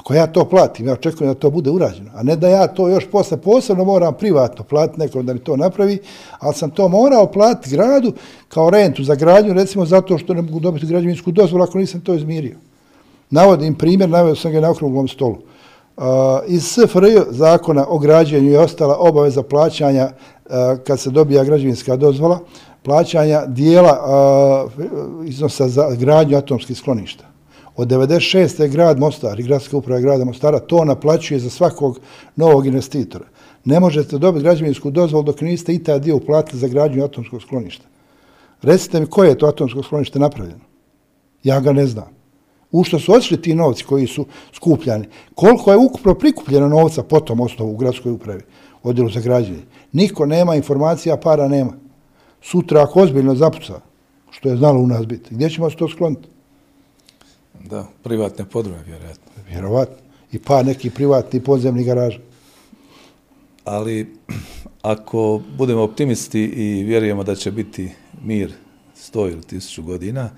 Ako 0.00 0.14
ja 0.14 0.26
to 0.26 0.44
platim, 0.44 0.86
ja 0.86 0.92
očekujem 0.92 1.34
da 1.34 1.40
to 1.40 1.50
bude 1.50 1.70
urađeno. 1.70 2.10
A 2.14 2.22
ne 2.22 2.36
da 2.36 2.48
ja 2.48 2.66
to 2.66 2.88
još 2.88 3.10
posle 3.10 3.36
posebno 3.36 3.84
moram 3.84 4.14
privatno 4.14 4.64
platiti 4.64 5.00
nekom 5.00 5.26
da 5.26 5.32
mi 5.32 5.38
to 5.38 5.56
napravi, 5.56 5.98
ali 6.38 6.54
sam 6.54 6.70
to 6.70 6.88
morao 6.88 7.26
platiti 7.26 7.76
gradu 7.76 8.12
kao 8.48 8.70
rentu 8.70 9.04
za 9.04 9.14
gradnju, 9.14 9.52
recimo 9.52 9.86
zato 9.86 10.18
što 10.18 10.34
ne 10.34 10.42
mogu 10.42 10.60
dobiti 10.60 10.86
građevinsku 10.86 11.30
dozvolu 11.30 11.64
ako 11.64 11.78
nisam 11.78 12.00
to 12.00 12.14
izmirio. 12.14 12.56
Navodim 13.30 13.74
primjer, 13.74 14.08
navodim 14.08 14.36
sam 14.36 14.52
ga 14.52 14.60
na 14.60 14.70
okruglom 14.70 15.08
stolu. 15.08 15.36
Uh, 15.96 16.04
iz 16.46 16.64
SFRJ 16.64 17.16
zakona 17.30 17.86
o 17.88 17.98
građenju 17.98 18.50
je 18.50 18.60
ostala 18.60 18.96
obaveza 18.98 19.42
plaćanja 19.42 20.10
uh, 20.10 20.52
kad 20.86 21.00
se 21.00 21.10
dobija 21.10 21.44
građevinska 21.44 21.96
dozvola, 21.96 22.38
plaćanja 22.82 23.46
dijela 23.46 23.94
uh, 24.00 25.28
iznosa 25.28 25.68
za 25.68 25.90
gradnju 25.98 26.36
atomskih 26.36 26.78
skloništa. 26.78 27.24
Od 27.76 27.88
96. 27.88 28.62
je 28.62 28.68
grad 28.68 28.98
Mostar 28.98 29.40
i 29.40 29.42
gradska 29.42 29.76
uprava 29.76 30.00
grada 30.00 30.24
Mostara 30.24 30.58
to 30.58 30.84
naplaćuje 30.84 31.40
za 31.40 31.50
svakog 31.50 32.00
novog 32.36 32.66
investitora. 32.66 33.24
Ne 33.64 33.80
možete 33.80 34.18
dobiti 34.18 34.42
građevinsku 34.42 34.90
dozvolu 34.90 35.24
dok 35.24 35.40
niste 35.40 35.74
i 35.74 35.82
taj 35.84 36.00
dio 36.00 36.16
uplatili 36.16 36.58
za 36.58 36.68
gradnju 36.68 37.04
atomskog 37.04 37.42
skloništa. 37.42 37.84
Recite 38.62 39.00
mi 39.00 39.06
koje 39.06 39.28
je 39.28 39.38
to 39.38 39.46
atomsko 39.46 39.82
sklonište 39.82 40.18
napravljeno? 40.18 40.64
Ja 41.44 41.60
ga 41.60 41.72
ne 41.72 41.86
znam 41.86 42.20
u 42.72 42.84
što 42.84 42.98
su 42.98 43.12
odšli 43.12 43.42
ti 43.42 43.54
novci 43.54 43.84
koji 43.84 44.06
su 44.06 44.26
skupljani, 44.52 45.06
koliko 45.34 45.70
je 45.70 45.76
ukupno 45.76 46.14
prikupljeno 46.14 46.68
novca 46.68 47.02
po 47.02 47.20
tom 47.20 47.40
osnovu 47.40 47.72
u 47.72 47.76
gradskoj 47.76 48.12
upravi, 48.12 48.42
odjelu 48.82 49.10
za 49.10 49.20
građenje. 49.20 49.62
Niko 49.92 50.26
nema 50.26 50.54
informacija, 50.54 51.16
para 51.16 51.48
nema. 51.48 51.72
Sutra 52.42 52.82
ako 52.82 53.00
ozbiljno 53.00 53.34
zapuca, 53.34 53.80
što 54.30 54.48
je 54.48 54.56
znalo 54.56 54.80
u 54.80 54.86
nas 54.86 55.06
biti, 55.06 55.34
gdje 55.34 55.50
ćemo 55.50 55.70
se 55.70 55.76
to 55.76 55.88
skloniti? 55.88 56.28
Da, 57.64 57.86
privatne 58.02 58.44
podrume, 58.44 58.82
vjerojatno. 58.86 59.32
Vjerovatno. 59.48 59.96
I 60.32 60.38
pa 60.38 60.62
neki 60.62 60.90
privatni 60.90 61.40
podzemni 61.40 61.84
garaž. 61.84 62.14
Ali 63.64 64.16
ako 64.82 65.40
budemo 65.58 65.82
optimisti 65.82 66.40
i 66.40 66.82
vjerujemo 66.84 67.24
da 67.24 67.34
će 67.34 67.50
biti 67.50 67.90
mir 68.24 68.52
sto 68.94 69.28
ili 69.28 69.42
tisuću 69.42 69.82
godina, 69.82 70.30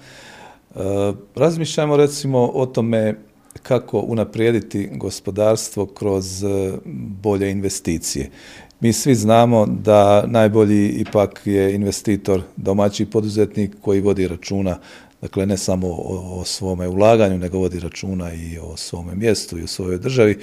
E, 0.76 1.12
razmišljamo 1.34 1.96
recimo 1.96 2.50
o 2.54 2.66
tome 2.66 3.14
kako 3.62 3.98
unaprijediti 3.98 4.88
gospodarstvo 4.92 5.86
kroz 5.86 6.44
e, 6.44 6.72
bolje 7.22 7.50
investicije. 7.50 8.30
Mi 8.80 8.92
svi 8.92 9.14
znamo 9.14 9.66
da 9.66 10.26
najbolji 10.26 10.88
ipak 10.88 11.40
je 11.44 11.74
investitor, 11.74 12.42
domaći 12.56 13.06
poduzetnik 13.06 13.76
koji 13.80 14.00
vodi 14.00 14.28
računa, 14.28 14.78
dakle 15.22 15.46
ne 15.46 15.56
samo 15.56 15.86
o, 15.88 16.40
o 16.40 16.44
svome 16.44 16.88
ulaganju, 16.88 17.38
nego 17.38 17.58
vodi 17.58 17.80
računa 17.80 18.32
i 18.32 18.58
o 18.58 18.76
svome 18.76 19.14
mjestu 19.14 19.58
i 19.58 19.62
o 19.62 19.66
svojoj 19.66 19.98
državi, 19.98 20.38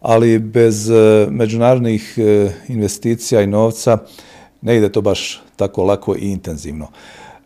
ali 0.00 0.38
bez 0.38 0.90
e, 0.90 1.26
međunarodnih 1.30 2.14
e, 2.18 2.50
investicija 2.68 3.42
i 3.42 3.46
novca 3.46 3.98
ne 4.62 4.76
ide 4.76 4.92
to 4.92 5.00
baš 5.00 5.42
tako 5.56 5.84
lako 5.84 6.16
i 6.16 6.30
intenzivno. 6.30 6.88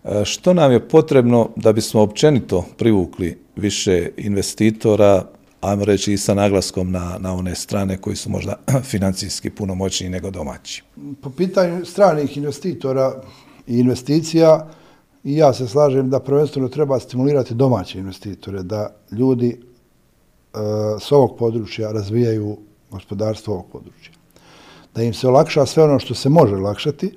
E, 0.05 0.25
što 0.25 0.55
nam 0.55 0.73
je 0.73 0.89
potrebno 0.89 1.51
da 1.57 1.73
bismo 1.73 2.01
općenito 2.01 2.65
privukli 2.77 3.39
više 3.57 4.11
investitora, 4.17 5.25
ajmo 5.61 5.85
reći 5.85 6.13
i 6.13 6.19
sa 6.19 6.35
naglaskom 6.35 6.91
na, 6.91 7.17
na 7.21 7.35
one 7.35 7.55
strane 7.55 7.97
koji 7.97 8.17
su 8.17 8.31
možda 8.31 8.55
financijski 8.91 9.51
puno 9.51 9.75
moćniji 9.75 10.11
nego 10.11 10.31
domaći? 10.31 10.83
Po 11.23 11.31
pitanju 11.31 11.85
stranih 11.85 12.37
investitora 12.37 13.23
i 13.67 13.79
investicija, 13.79 14.69
i 15.25 15.37
ja 15.37 15.53
se 15.53 15.69
slažem 15.69 16.11
da 16.11 16.21
prvenstveno 16.21 16.69
treba 16.69 17.01
stimulirati 17.01 17.55
domaće 17.55 17.99
investitore, 17.99 18.63
da 18.63 18.95
ljudi 19.13 19.49
e, 19.51 20.59
s 21.01 21.13
ovog 21.13 21.37
područja 21.39 21.93
razvijaju 21.93 22.57
gospodarstvo 22.91 23.55
ovog 23.55 23.67
područja. 23.73 24.13
Da 24.95 25.03
im 25.03 25.15
se 25.15 25.29
olakša 25.29 25.67
sve 25.67 25.85
ono 25.85 25.99
što 25.99 26.15
se 26.15 26.29
može 26.29 26.57
olakšati, 26.57 27.13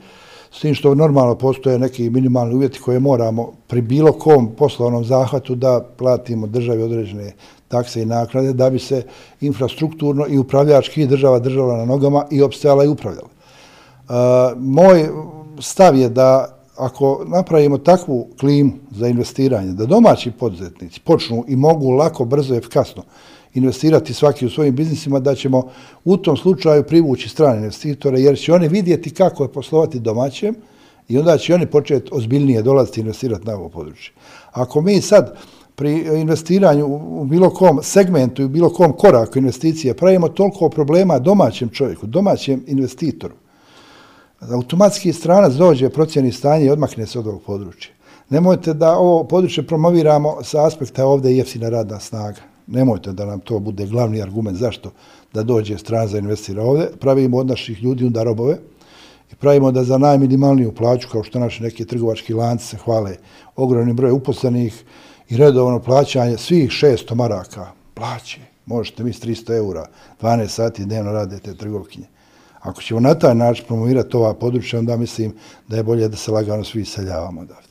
s 0.51 0.59
tim 0.59 0.75
što 0.75 0.95
normalno 0.95 1.35
postoje 1.35 1.79
neki 1.79 2.09
minimalni 2.09 2.55
uvjeti 2.55 2.79
koje 2.79 2.99
moramo 2.99 3.53
pri 3.67 3.81
bilo 3.81 4.11
kom 4.11 4.55
poslovnom 4.55 5.05
zahvatu 5.05 5.55
da 5.55 5.85
platimo 5.97 6.47
državi 6.47 6.83
određene 6.83 7.33
takse 7.67 8.01
i 8.01 8.05
naknade 8.05 8.53
da 8.53 8.69
bi 8.69 8.79
se 8.79 9.05
infrastrukturno 9.41 10.25
i 10.29 10.37
upravljački 10.37 11.07
država 11.07 11.39
držala 11.39 11.77
na 11.77 11.85
nogama 11.85 12.25
i 12.31 12.41
opstajala 12.41 12.83
i 12.83 12.87
upravljala. 12.87 13.29
E, 13.29 14.13
moj 14.57 15.09
stav 15.59 15.95
je 15.95 16.09
da 16.09 16.61
ako 16.77 17.25
napravimo 17.27 17.77
takvu 17.77 18.27
klimu 18.39 18.71
za 18.91 19.07
investiranje, 19.07 19.73
da 19.73 19.86
domaći 19.86 20.31
poduzetnici 20.31 20.99
počnu 20.99 21.45
i 21.47 21.55
mogu 21.55 21.89
lako, 21.89 22.25
brzo 22.25 22.53
i 22.53 22.57
efikasno 22.57 23.03
investirati 23.53 24.13
svaki 24.13 24.45
u 24.45 24.49
svojim 24.49 24.75
biznisima, 24.75 25.19
da 25.19 25.36
ćemo 25.36 25.63
u 26.05 26.17
tom 26.17 26.38
slučaju 26.38 26.84
privući 26.84 27.29
strane 27.29 27.57
investitore, 27.57 28.21
jer 28.21 28.39
će 28.39 28.53
oni 28.53 28.67
vidjeti 28.67 29.10
kako 29.10 29.43
je 29.43 29.51
poslovati 29.51 29.99
domaćem 29.99 30.55
i 31.10 31.17
onda 31.17 31.38
će 31.38 31.55
oni 31.55 31.65
početi 31.65 32.10
ozbiljnije 32.12 32.62
dolaziti 32.62 32.99
i 32.99 33.01
investirati 33.01 33.47
na 33.47 33.55
ovo 33.55 33.69
područje. 33.69 34.13
Ako 34.51 34.81
mi 34.81 35.01
sad 35.01 35.38
pri 35.75 36.19
investiranju 36.21 36.86
u 37.21 37.25
bilo 37.25 37.49
kom 37.49 37.79
segmentu 37.84 38.41
i 38.41 38.45
u 38.45 38.49
bilo 38.49 38.69
kom 38.69 38.93
koraku 38.93 39.39
investicije 39.39 39.93
pravimo 39.93 40.27
toliko 40.27 40.69
problema 40.69 41.19
domaćem 41.19 41.69
čovjeku, 41.69 42.07
domaćem 42.07 42.63
investitoru, 42.67 43.34
automatski 44.49 45.13
stranac 45.13 45.54
dođe, 45.54 45.89
procjeni 45.89 46.32
stanje 46.32 46.65
i 46.65 46.69
odmakne 46.69 47.08
se 47.08 47.19
od 47.19 47.27
ovog 47.27 47.41
područja. 47.41 47.91
Nemojte 48.30 48.73
da 48.73 48.97
ovo 48.97 49.23
područje 49.23 49.67
promoviramo 49.67 50.38
sa 50.43 50.65
aspekta 50.65 51.06
ovdje 51.06 51.38
jeftina 51.38 51.69
radna 51.69 51.99
snaga 51.99 52.51
nemojte 52.71 53.12
da 53.12 53.25
nam 53.25 53.39
to 53.39 53.60
bude 53.60 53.86
glavni 53.86 54.21
argument 54.21 54.58
zašto 54.58 54.91
da 55.34 55.43
dođe 55.43 55.77
stran 55.77 56.08
za 56.08 56.17
investira 56.17 56.63
ovdje. 56.63 56.91
pravimo 56.99 57.38
od 57.38 57.47
naših 57.47 57.84
ljudi 57.84 58.06
onda 58.06 58.23
robove 58.23 58.58
i 59.32 59.36
pravimo 59.36 59.71
da 59.71 59.84
za 59.84 59.97
najminimalniju 59.97 60.75
plaću, 60.75 61.08
kao 61.12 61.23
što 61.23 61.39
naši 61.39 61.63
neki 61.63 61.86
trgovački 61.86 62.34
lanci 62.34 62.65
se 62.65 62.77
hvale, 62.77 63.15
ogromni 63.56 63.93
broj 63.93 64.12
uposlenih 64.12 64.84
i 65.30 65.38
redovno 65.38 65.80
plaćanje 65.80 66.38
svih 66.38 66.69
600 66.69 67.15
maraka 67.15 67.67
plaće. 67.93 68.39
Možete 68.65 69.04
mi 69.04 69.12
300 69.12 69.58
eura, 69.58 69.88
12 70.21 70.47
sati 70.47 70.86
dnevno 70.86 71.12
radite 71.12 71.56
trgovkinje. 71.56 72.08
Ako 72.62 72.82
ćemo 72.82 73.00
na 73.00 73.13
taj 73.13 73.36
način 73.36 73.65
promovirati 73.67 74.17
ova 74.17 74.34
područja, 74.34 74.80
onda 74.80 74.97
mislim 74.97 75.34
da 75.67 75.78
je 75.78 75.84
bolje 75.84 76.08
da 76.08 76.17
se 76.17 76.32
lagano 76.32 76.63
svi 76.63 76.82
iseljavamo 76.82 77.41
odavde. 77.41 77.67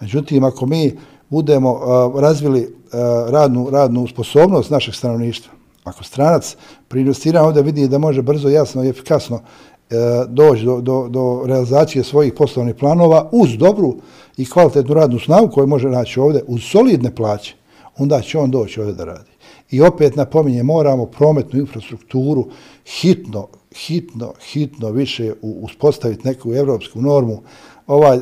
Međutim, 0.00 0.44
ako 0.44 0.66
mi 0.66 0.98
budemo 1.28 1.72
uh, 1.72 2.20
razvili 2.20 2.60
uh, 2.60 3.30
radnu, 3.30 3.70
radnu 3.70 4.06
sposobnost 4.06 4.70
našeg 4.70 4.94
stanovništva, 4.94 5.52
ako 5.84 6.04
stranac 6.04 6.56
pri 6.88 7.00
investiranju 7.00 7.46
ovdje 7.46 7.62
vidi 7.62 7.88
da 7.88 7.98
može 7.98 8.22
brzo, 8.22 8.48
jasno 8.48 8.84
i 8.84 8.88
efikasno 8.88 9.36
uh, 9.36 9.96
doći 10.28 10.64
do, 10.64 10.80
do, 10.80 11.08
do 11.08 11.42
realizacije 11.46 12.04
svojih 12.04 12.32
poslovnih 12.32 12.74
planova 12.74 13.28
uz 13.32 13.56
dobru 13.58 13.96
i 14.36 14.50
kvalitetnu 14.50 14.94
radnu 14.94 15.18
snagu 15.18 15.50
koju 15.50 15.66
može 15.66 15.88
naći 15.88 16.20
ovdje, 16.20 16.42
uz 16.46 16.62
solidne 16.62 17.14
plaće, 17.14 17.54
onda 17.98 18.20
će 18.20 18.38
on 18.38 18.50
doći 18.50 18.80
ovdje 18.80 18.94
da 18.94 19.04
radi. 19.04 19.30
I 19.70 19.82
opet 19.82 20.16
napominje, 20.16 20.62
moramo 20.62 21.06
prometnu 21.06 21.58
infrastrukturu 21.58 22.48
hitno, 22.86 23.48
hitno, 23.76 24.32
hitno 24.52 24.90
više 24.90 25.32
uspostaviti 25.42 26.28
neku 26.28 26.54
evropsku 26.54 27.00
normu. 27.00 27.42
Ovaj 27.86 28.16
e, 28.16 28.20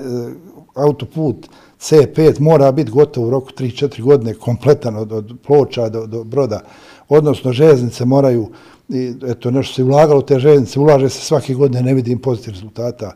autoput, 0.75 1.49
C5 1.81 2.41
mora 2.41 2.73
biti 2.73 2.91
gotov 2.91 3.25
u 3.25 3.31
roku 3.31 3.51
3-4 3.51 4.03
godine 4.03 4.35
kompletan 4.35 4.97
od, 4.97 5.13
od 5.13 5.33
ploča 5.47 5.89
do, 5.89 6.07
do 6.07 6.25
broda, 6.25 6.61
odnosno 7.09 7.53
željeznice 7.53 8.05
moraju, 8.05 8.51
i, 8.89 9.15
eto 9.27 9.51
nešto 9.51 9.75
se 9.75 9.85
ulagalo 9.85 10.23
te 10.23 10.39
željeznice, 10.39 10.81
ulaže 10.81 11.09
se 11.09 11.21
svake 11.21 11.55
godine, 11.55 11.83
ne 11.83 11.95
vidim 11.95 12.19
pozitiv 12.19 12.53
rezultata. 12.53 13.13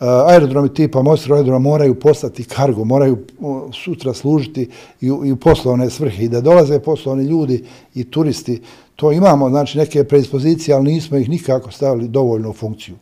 Uh, 0.00 0.06
aerodromi 0.06 0.74
tipa 0.74 1.02
Mostra 1.02 1.34
aerodroma 1.34 1.58
moraju 1.58 2.00
postati 2.00 2.44
kargo, 2.44 2.84
moraju 2.84 3.18
sutra 3.84 4.14
služiti 4.14 4.70
i 5.00 5.10
u, 5.10 5.24
i 5.24 5.32
u 5.32 5.36
poslovne 5.36 5.90
svrhe 5.90 6.24
i 6.24 6.28
da 6.28 6.40
dolaze 6.40 6.78
poslovni 6.78 7.24
ljudi 7.24 7.64
i 7.94 8.10
turisti. 8.10 8.62
To 8.96 9.12
imamo, 9.12 9.48
znači, 9.48 9.78
neke 9.78 10.04
predispozicije, 10.04 10.74
ali 10.74 10.92
nismo 10.92 11.16
ih 11.16 11.28
nikako 11.28 11.70
stavili 11.70 12.08
dovoljno 12.08 12.50
u 12.50 12.52
funkciju. 12.52 12.94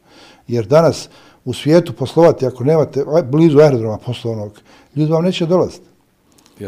Jer 0.48 0.66
danas 0.66 1.08
u 1.44 1.52
svijetu 1.52 1.92
poslovati 1.92 2.46
ako 2.46 2.64
nemate 2.64 3.04
blizu 3.30 3.58
aerodroma 3.58 3.98
poslovnog, 3.98 4.60
ljudi 4.96 5.12
vam 5.12 5.24
neće 5.24 5.46
dolaziti. 5.46 5.86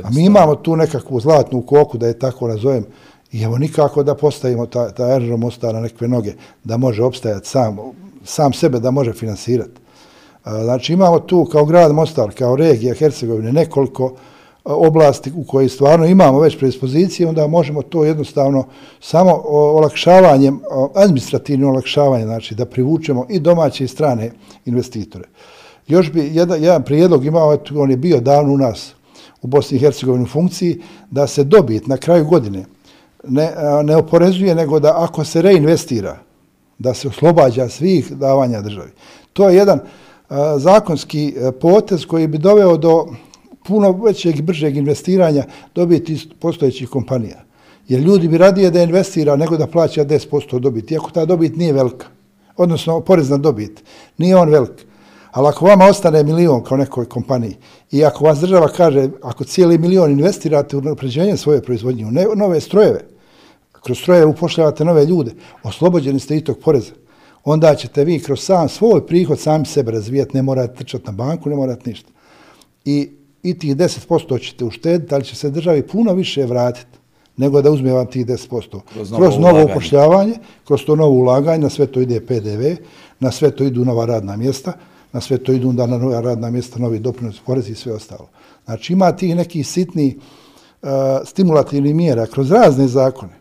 A 0.03 0.11
mi 0.11 0.25
imamo 0.25 0.55
tu 0.55 0.77
nekakvu 0.77 1.21
zlatnu 1.21 1.63
koku, 1.63 1.99
da 1.99 2.07
je 2.07 2.19
tako 2.19 2.49
nazovem, 2.49 2.85
i 3.33 3.43
evo 3.43 3.59
nikako 3.59 4.03
da 4.03 4.15
postavimo 4.15 4.67
ta, 4.67 4.91
ta 4.91 5.05
aerodrom 5.05 5.45
ostane 5.45 5.73
na 5.73 5.81
nekve 5.81 6.09
noge, 6.09 6.33
da 6.65 6.77
može 6.77 7.03
opstajati 7.03 7.49
sam, 7.49 7.77
sam 8.25 8.53
sebe, 8.53 8.81
da 8.81 8.91
može 8.91 9.13
finansirati. 9.13 9.84
Znači 10.45 10.93
imamo 10.93 11.19
tu 11.19 11.45
kao 11.45 11.65
grad 11.65 11.93
Mostar, 11.93 12.35
kao 12.39 12.57
regija 12.57 12.95
Hercegovine, 12.95 13.53
nekoliko 13.53 14.05
e, 14.05 14.13
oblasti 14.65 15.33
u 15.37 15.45
kojoj 15.45 15.69
stvarno 15.69 16.07
imamo 16.07 16.41
već 16.41 16.59
predispozicije, 16.59 17.29
onda 17.29 17.47
možemo 17.47 17.83
to 17.83 18.05
jednostavno 18.05 18.65
samo 19.01 19.43
olakšavanjem, 19.47 20.61
administrativnim 20.95 21.69
olakšavanjem, 21.69 22.29
znači 22.29 22.55
da 22.55 22.65
privučemo 22.65 23.27
i 23.31 23.41
domaće 23.41 23.85
i 23.85 23.89
strane 23.89 24.31
investitore. 24.65 25.25
Još 25.87 26.13
bi 26.13 26.31
jedan, 26.33 26.63
jedan 26.63 26.83
prijedlog 26.83 27.25
imao, 27.25 27.59
on 27.77 27.91
je 27.91 27.97
bio 27.97 28.21
davno 28.21 28.53
u 28.53 28.59
nas 28.59 28.95
u 29.43 29.47
Bosni 29.47 29.77
i 29.77 29.81
Hercegovini 29.81 30.25
u 30.25 30.29
funkciji, 30.29 30.83
da 31.11 31.27
se 31.27 31.45
dobit 31.45 31.87
na 31.87 31.97
kraju 31.97 32.25
godine 32.25 32.65
ne, 33.29 33.53
ne 33.83 33.97
oporezuje, 33.97 34.55
nego 34.55 34.81
da 34.81 34.95
ako 34.97 35.25
se 35.25 35.43
reinvestira, 35.43 36.17
da 36.79 36.95
se 36.95 37.09
oslobađa 37.09 37.69
svih 37.69 38.13
davanja 38.13 38.61
državi. 38.61 38.91
To 39.33 39.49
je 39.49 39.57
jedan 39.57 39.79
uh, 39.79 39.85
zakonski 40.59 41.35
e, 41.37 41.53
potez 41.53 42.07
koji 42.07 42.27
bi 42.27 42.39
doveo 42.39 42.77
do 42.77 43.07
puno 43.67 43.93
većeg 43.93 44.39
i 44.39 44.43
bržeg 44.43 44.77
investiranja 44.77 45.45
dobiti 45.75 46.13
iz 46.13 46.27
postojećih 46.41 46.89
kompanija. 46.89 47.45
Jer 47.89 48.01
ljudi 48.01 48.29
bi 48.29 48.39
radije 48.39 48.71
da 48.71 48.83
investira 48.83 49.37
nego 49.37 49.57
da 49.57 49.67
plaća 49.67 50.05
10% 50.05 50.59
dobiti, 50.59 50.95
iako 50.95 51.11
ta 51.11 51.25
dobit 51.25 51.57
nije 51.57 51.73
velika. 51.73 52.07
Odnosno, 52.57 53.01
porezna 53.01 53.37
dobit. 53.37 53.83
Nije 54.19 54.37
on 54.37 54.49
velik. 54.49 54.87
Ali 55.31 55.49
ako 55.49 55.65
vama 55.65 55.85
ostane 55.85 56.23
milion 56.23 56.63
kao 56.65 56.77
nekoj 56.77 57.09
kompaniji 57.09 57.57
i 57.91 58.05
ako 58.05 58.25
vas 58.25 58.39
država 58.39 58.69
kaže, 58.69 59.09
ako 59.23 59.45
cijeli 59.45 59.79
milion 59.79 60.11
investirate 60.11 60.77
u 60.77 60.81
napređenje 60.81 61.37
svoje 61.37 61.63
proizvodnje, 61.63 62.07
u 62.07 62.37
nove 62.37 62.61
strojeve, 62.61 63.01
kroz 63.83 63.99
strojeve 63.99 64.27
upošljavate 64.27 64.85
nove 64.85 65.05
ljude, 65.05 65.33
oslobođeni 65.63 66.21
ste 66.21 66.37
i 66.37 66.45
tog 66.45 66.59
poreza, 66.59 66.93
onda 67.45 67.75
ćete 67.75 68.05
vi 68.05 68.21
kroz 68.21 68.41
sam 68.41 68.69
svoj 68.69 69.07
prihod 69.07 69.41
sami 69.41 69.67
sebe 69.67 69.91
razvijati, 69.91 70.37
ne 70.37 70.43
morate 70.43 70.75
trčati 70.75 71.07
na 71.07 71.13
banku, 71.13 71.49
ne 71.49 71.57
morate 71.57 71.91
ništa. 71.91 72.11
I 72.85 73.11
i 73.45 73.59
tih 73.59 73.77
10% 73.77 74.43
ćete 74.43 74.65
uštediti, 74.65 75.15
ali 75.15 75.25
će 75.25 75.37
se 75.37 75.51
državi 75.51 75.83
puno 75.83 76.13
više 76.13 76.47
vratiti 76.47 76.99
nego 77.37 77.63
da 77.63 77.71
uzme 77.71 77.93
vam 77.93 78.07
tih 78.07 78.27
10%. 78.27 78.81
Kroz 78.93 79.11
novo, 79.11 79.23
kroz 79.23 79.39
novo 79.39 79.65
upošljavanje, 79.65 80.35
kroz 80.65 80.85
to 80.87 80.97
novo 80.97 81.11
ulaganje, 81.11 81.59
na 81.59 81.71
sve 81.71 81.87
to 81.87 82.01
ide 82.01 82.21
PDV, 82.21 82.63
na 83.21 83.31
sve 83.31 83.51
to 83.51 83.65
idu 83.65 83.85
nova 83.85 84.07
radna 84.07 84.37
mjesta, 84.37 84.73
na 85.13 85.21
sve 85.21 85.39
to 85.39 85.53
idu 85.53 85.69
onda 85.69 85.87
na 85.87 85.99
nova 85.99 86.21
radna 86.21 86.51
mjesta, 86.51 86.79
novi 86.79 86.99
doprinos, 86.99 87.41
porezi 87.47 87.73
i 87.73 87.75
sve 87.75 87.93
ostalo. 87.93 88.29
Znači 88.65 88.93
ima 88.93 89.13
tih 89.13 89.37
nekih 89.37 89.67
sitni 89.69 90.17
uh, 90.83 90.89
stimulativni 91.25 91.95
mjera 91.95 92.27
kroz 92.27 92.51
razne 92.51 92.89
zakone, 92.89 93.33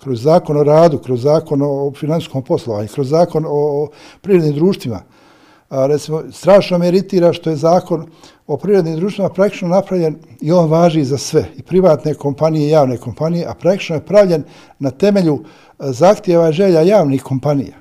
kroz 0.00 0.22
zakon 0.22 0.56
o 0.56 0.62
radu, 0.64 0.98
kroz 0.98 1.22
zakon 1.22 1.62
o 1.62 1.92
finansijskom 1.96 2.42
poslovanju, 2.42 2.88
kroz 2.94 3.08
zakon 3.08 3.44
o, 3.48 3.88
prirodnim 4.20 4.54
društvima, 4.54 5.00
a, 5.68 5.86
recimo, 5.86 6.22
strašno 6.32 6.78
me 6.78 6.88
iritira 6.88 7.32
što 7.32 7.50
je 7.50 7.56
zakon 7.56 8.06
o 8.46 8.56
prirodnim 8.56 8.96
društvima 8.96 9.28
praktično 9.28 9.68
napravljen 9.68 10.16
i 10.40 10.52
on 10.52 10.70
važi 10.70 11.04
za 11.04 11.18
sve, 11.18 11.44
i 11.56 11.62
privatne 11.62 12.14
kompanije 12.14 12.66
i 12.66 12.70
javne 12.70 12.96
kompanije, 12.96 13.46
a 13.46 13.54
praktično 13.54 13.96
je 13.96 14.06
pravljen 14.06 14.44
na 14.78 14.90
temelju 14.90 15.38
e, 15.38 15.92
zahtjeva 15.92 16.48
i 16.48 16.52
želja 16.52 16.80
javnih 16.80 17.22
kompanija. 17.22 17.76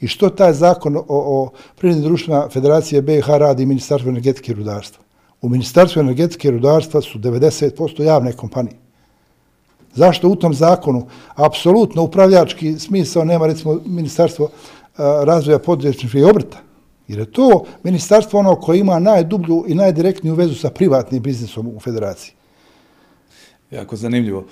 I 0.00 0.08
što 0.08 0.30
taj 0.30 0.52
zakon 0.52 0.96
o, 0.96 1.04
o 1.08 1.50
prirodnim 1.78 2.04
društvima 2.04 2.48
Federacije 2.52 3.02
BiH 3.02 3.28
radi 3.28 3.66
Ministarstvo 3.66 4.10
energetike 4.10 4.52
i 4.52 4.54
rudarstva? 4.54 5.04
U 5.42 5.48
Ministarstvu 5.48 6.00
energetike 6.00 6.48
i 6.48 6.50
rudarstva 6.50 7.00
su 7.00 7.18
90% 7.18 8.02
javne 8.02 8.32
kompanije. 8.32 8.81
Zašto 9.94 10.28
u 10.28 10.36
tom 10.36 10.54
zakonu 10.54 11.06
apsolutno 11.34 12.02
upravljački 12.02 12.78
smisao 12.78 13.24
nema 13.24 13.46
recimo 13.46 13.80
Ministarstvo 13.86 14.46
eh, 14.46 15.02
razvoja 15.24 15.58
poduzetništva 15.58 16.20
i 16.20 16.24
obrta? 16.24 16.58
Jer 17.08 17.18
je 17.18 17.32
to 17.32 17.64
ministarstvo 17.82 18.40
ono 18.40 18.54
koje 18.54 18.78
ima 18.78 18.98
najdublju 18.98 19.64
i 19.68 19.74
najdirektniju 19.74 20.34
vezu 20.34 20.54
sa 20.54 20.70
privatnim 20.70 21.22
biznisom 21.22 21.66
u 21.66 21.80
federaciji. 21.80 22.32
Jako 23.70 23.96
zanimljivo. 23.96 24.44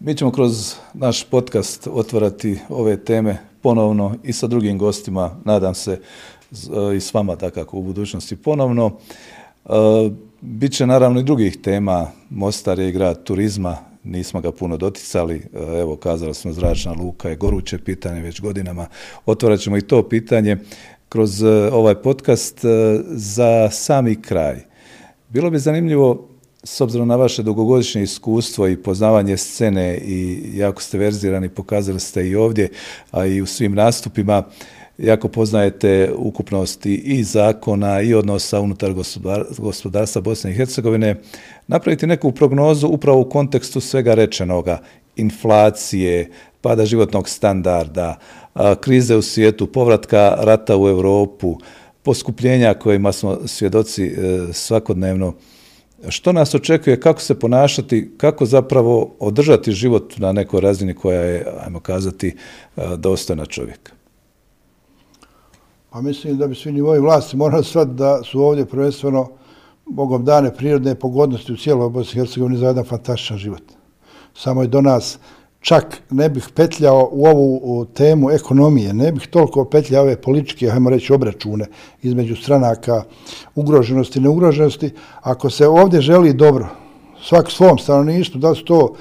Mi 0.00 0.16
ćemo 0.16 0.30
kroz 0.30 0.74
naš 0.94 1.24
podcast 1.24 1.88
otvarati 1.92 2.58
ove 2.68 3.04
teme 3.04 3.38
ponovno 3.62 4.14
i 4.22 4.32
sa 4.32 4.46
drugim 4.46 4.78
gostima, 4.78 5.36
nadam 5.44 5.74
se 5.74 5.92
eh, 5.92 6.96
i 6.96 7.00
s 7.00 7.14
vama 7.14 7.36
takako 7.36 7.78
u 7.78 7.82
budućnosti 7.82 8.36
ponovno. 8.36 8.90
Eh, 9.64 9.72
e, 9.74 10.10
Biće 10.40 10.86
naravno 10.86 11.20
i 11.20 11.22
drugih 11.22 11.56
tema, 11.56 12.06
Mostar 12.30 12.78
je 12.78 12.92
grad 12.92 13.22
turizma, 13.24 13.76
nismo 14.04 14.40
ga 14.40 14.52
puno 14.52 14.76
doticali, 14.76 15.36
e, 15.36 15.80
evo 15.80 15.96
kazali 15.96 16.34
smo 16.34 16.52
zračna 16.52 16.92
luka 16.92 17.28
je 17.28 17.36
goruće 17.36 17.78
pitanje 17.78 18.20
već 18.20 18.40
godinama, 18.40 18.86
otvorat 19.26 19.60
ćemo 19.60 19.76
i 19.76 19.82
to 19.82 20.08
pitanje 20.08 20.56
kroz 21.08 21.42
e, 21.42 21.70
ovaj 21.72 21.94
podcast 21.94 22.64
e, 22.64 22.68
za 23.06 23.70
sami 23.70 24.22
kraj. 24.22 24.64
Bilo 25.28 25.50
bi 25.50 25.58
zanimljivo, 25.58 26.28
s 26.64 26.80
obzirom 26.80 27.08
na 27.08 27.16
vaše 27.16 27.42
dugogodišnje 27.42 28.02
iskustvo 28.02 28.68
i 28.68 28.82
poznavanje 28.82 29.36
scene 29.36 29.98
i 29.98 30.42
jako 30.54 30.82
ste 30.82 30.98
verzirani, 30.98 31.48
pokazali 31.48 32.00
ste 32.00 32.28
i 32.28 32.36
ovdje, 32.36 32.68
a 33.10 33.26
i 33.26 33.40
u 33.40 33.46
svim 33.46 33.74
nastupima, 33.74 34.42
jako 34.98 35.28
poznajete 35.28 36.12
ukupnosti 36.16 36.94
i 36.94 37.24
zakona 37.24 38.00
i 38.00 38.14
odnosa 38.14 38.60
unutar 38.60 38.94
gospodarstva 39.58 40.22
Bosne 40.22 40.50
i 40.50 40.54
Hercegovine, 40.54 41.16
napraviti 41.66 42.06
neku 42.06 42.32
prognozu 42.32 42.88
upravo 42.88 43.20
u 43.20 43.28
kontekstu 43.28 43.80
svega 43.80 44.14
rečenoga, 44.14 44.78
inflacije, 45.16 46.30
pada 46.60 46.86
životnog 46.86 47.28
standarda, 47.28 48.18
krize 48.80 49.16
u 49.16 49.22
svijetu, 49.22 49.66
povratka 49.66 50.36
rata 50.38 50.76
u 50.76 50.88
Europu, 50.88 51.58
poskupljenja 52.02 52.74
kojima 52.74 53.12
smo 53.12 53.38
svjedoci 53.46 54.06
e, 54.06 54.12
svakodnevno. 54.52 55.34
Što 56.08 56.32
nas 56.32 56.54
očekuje, 56.54 57.00
kako 57.00 57.20
se 57.20 57.38
ponašati, 57.38 58.10
kako 58.16 58.46
zapravo 58.46 59.14
održati 59.18 59.72
život 59.72 60.18
na 60.18 60.32
nekoj 60.32 60.60
razini 60.60 60.94
koja 60.94 61.20
je, 61.20 61.46
ajmo 61.64 61.80
kazati, 61.80 62.28
e, 62.76 62.82
dostojna 62.96 63.46
čovjeka? 63.46 63.97
A 65.98 66.00
mislim 66.00 66.36
da 66.36 66.46
bi 66.46 66.54
svi 66.54 66.72
nivoji 66.72 67.00
vlasti 67.00 67.36
morali 67.36 67.64
shvatiti 67.64 67.96
da 67.96 68.22
su 68.22 68.42
ovdje 68.42 68.64
prvenstveno 68.64 69.28
Bogom 69.86 70.24
dane 70.24 70.54
prirodne 70.54 70.94
pogodnosti 70.94 71.52
u 71.52 71.56
cijeloj 71.56 71.90
Bosni 71.90 72.18
i 72.18 72.20
Hercegovini 72.20 72.58
za 72.58 72.66
jedan 72.66 72.84
fantastičan 72.84 73.38
život. 73.38 73.62
Samo 74.34 74.62
je 74.62 74.68
do 74.68 74.80
nas 74.80 75.18
čak 75.60 76.02
ne 76.10 76.28
bih 76.28 76.48
petljao 76.54 77.08
u 77.12 77.26
ovu 77.26 77.84
temu 77.84 78.30
ekonomije, 78.30 78.94
ne 78.94 79.12
bih 79.12 79.26
toliko 79.26 79.64
petljao 79.64 80.02
ove 80.02 80.20
političke, 80.20 80.70
hajmo 80.70 80.90
reći, 80.90 81.12
obračune 81.12 81.66
između 82.02 82.36
stranaka 82.36 83.02
ugroženosti 83.54 84.18
i 84.18 84.22
neugroženosti. 84.22 84.90
Ako 85.20 85.50
se 85.50 85.68
ovdje 85.68 86.00
želi 86.00 86.32
dobro, 86.32 86.68
svak 87.22 87.50
svom 87.50 87.78
stanovništvu, 87.78 88.40
da 88.40 88.54
su 88.54 88.64
to 88.64 88.94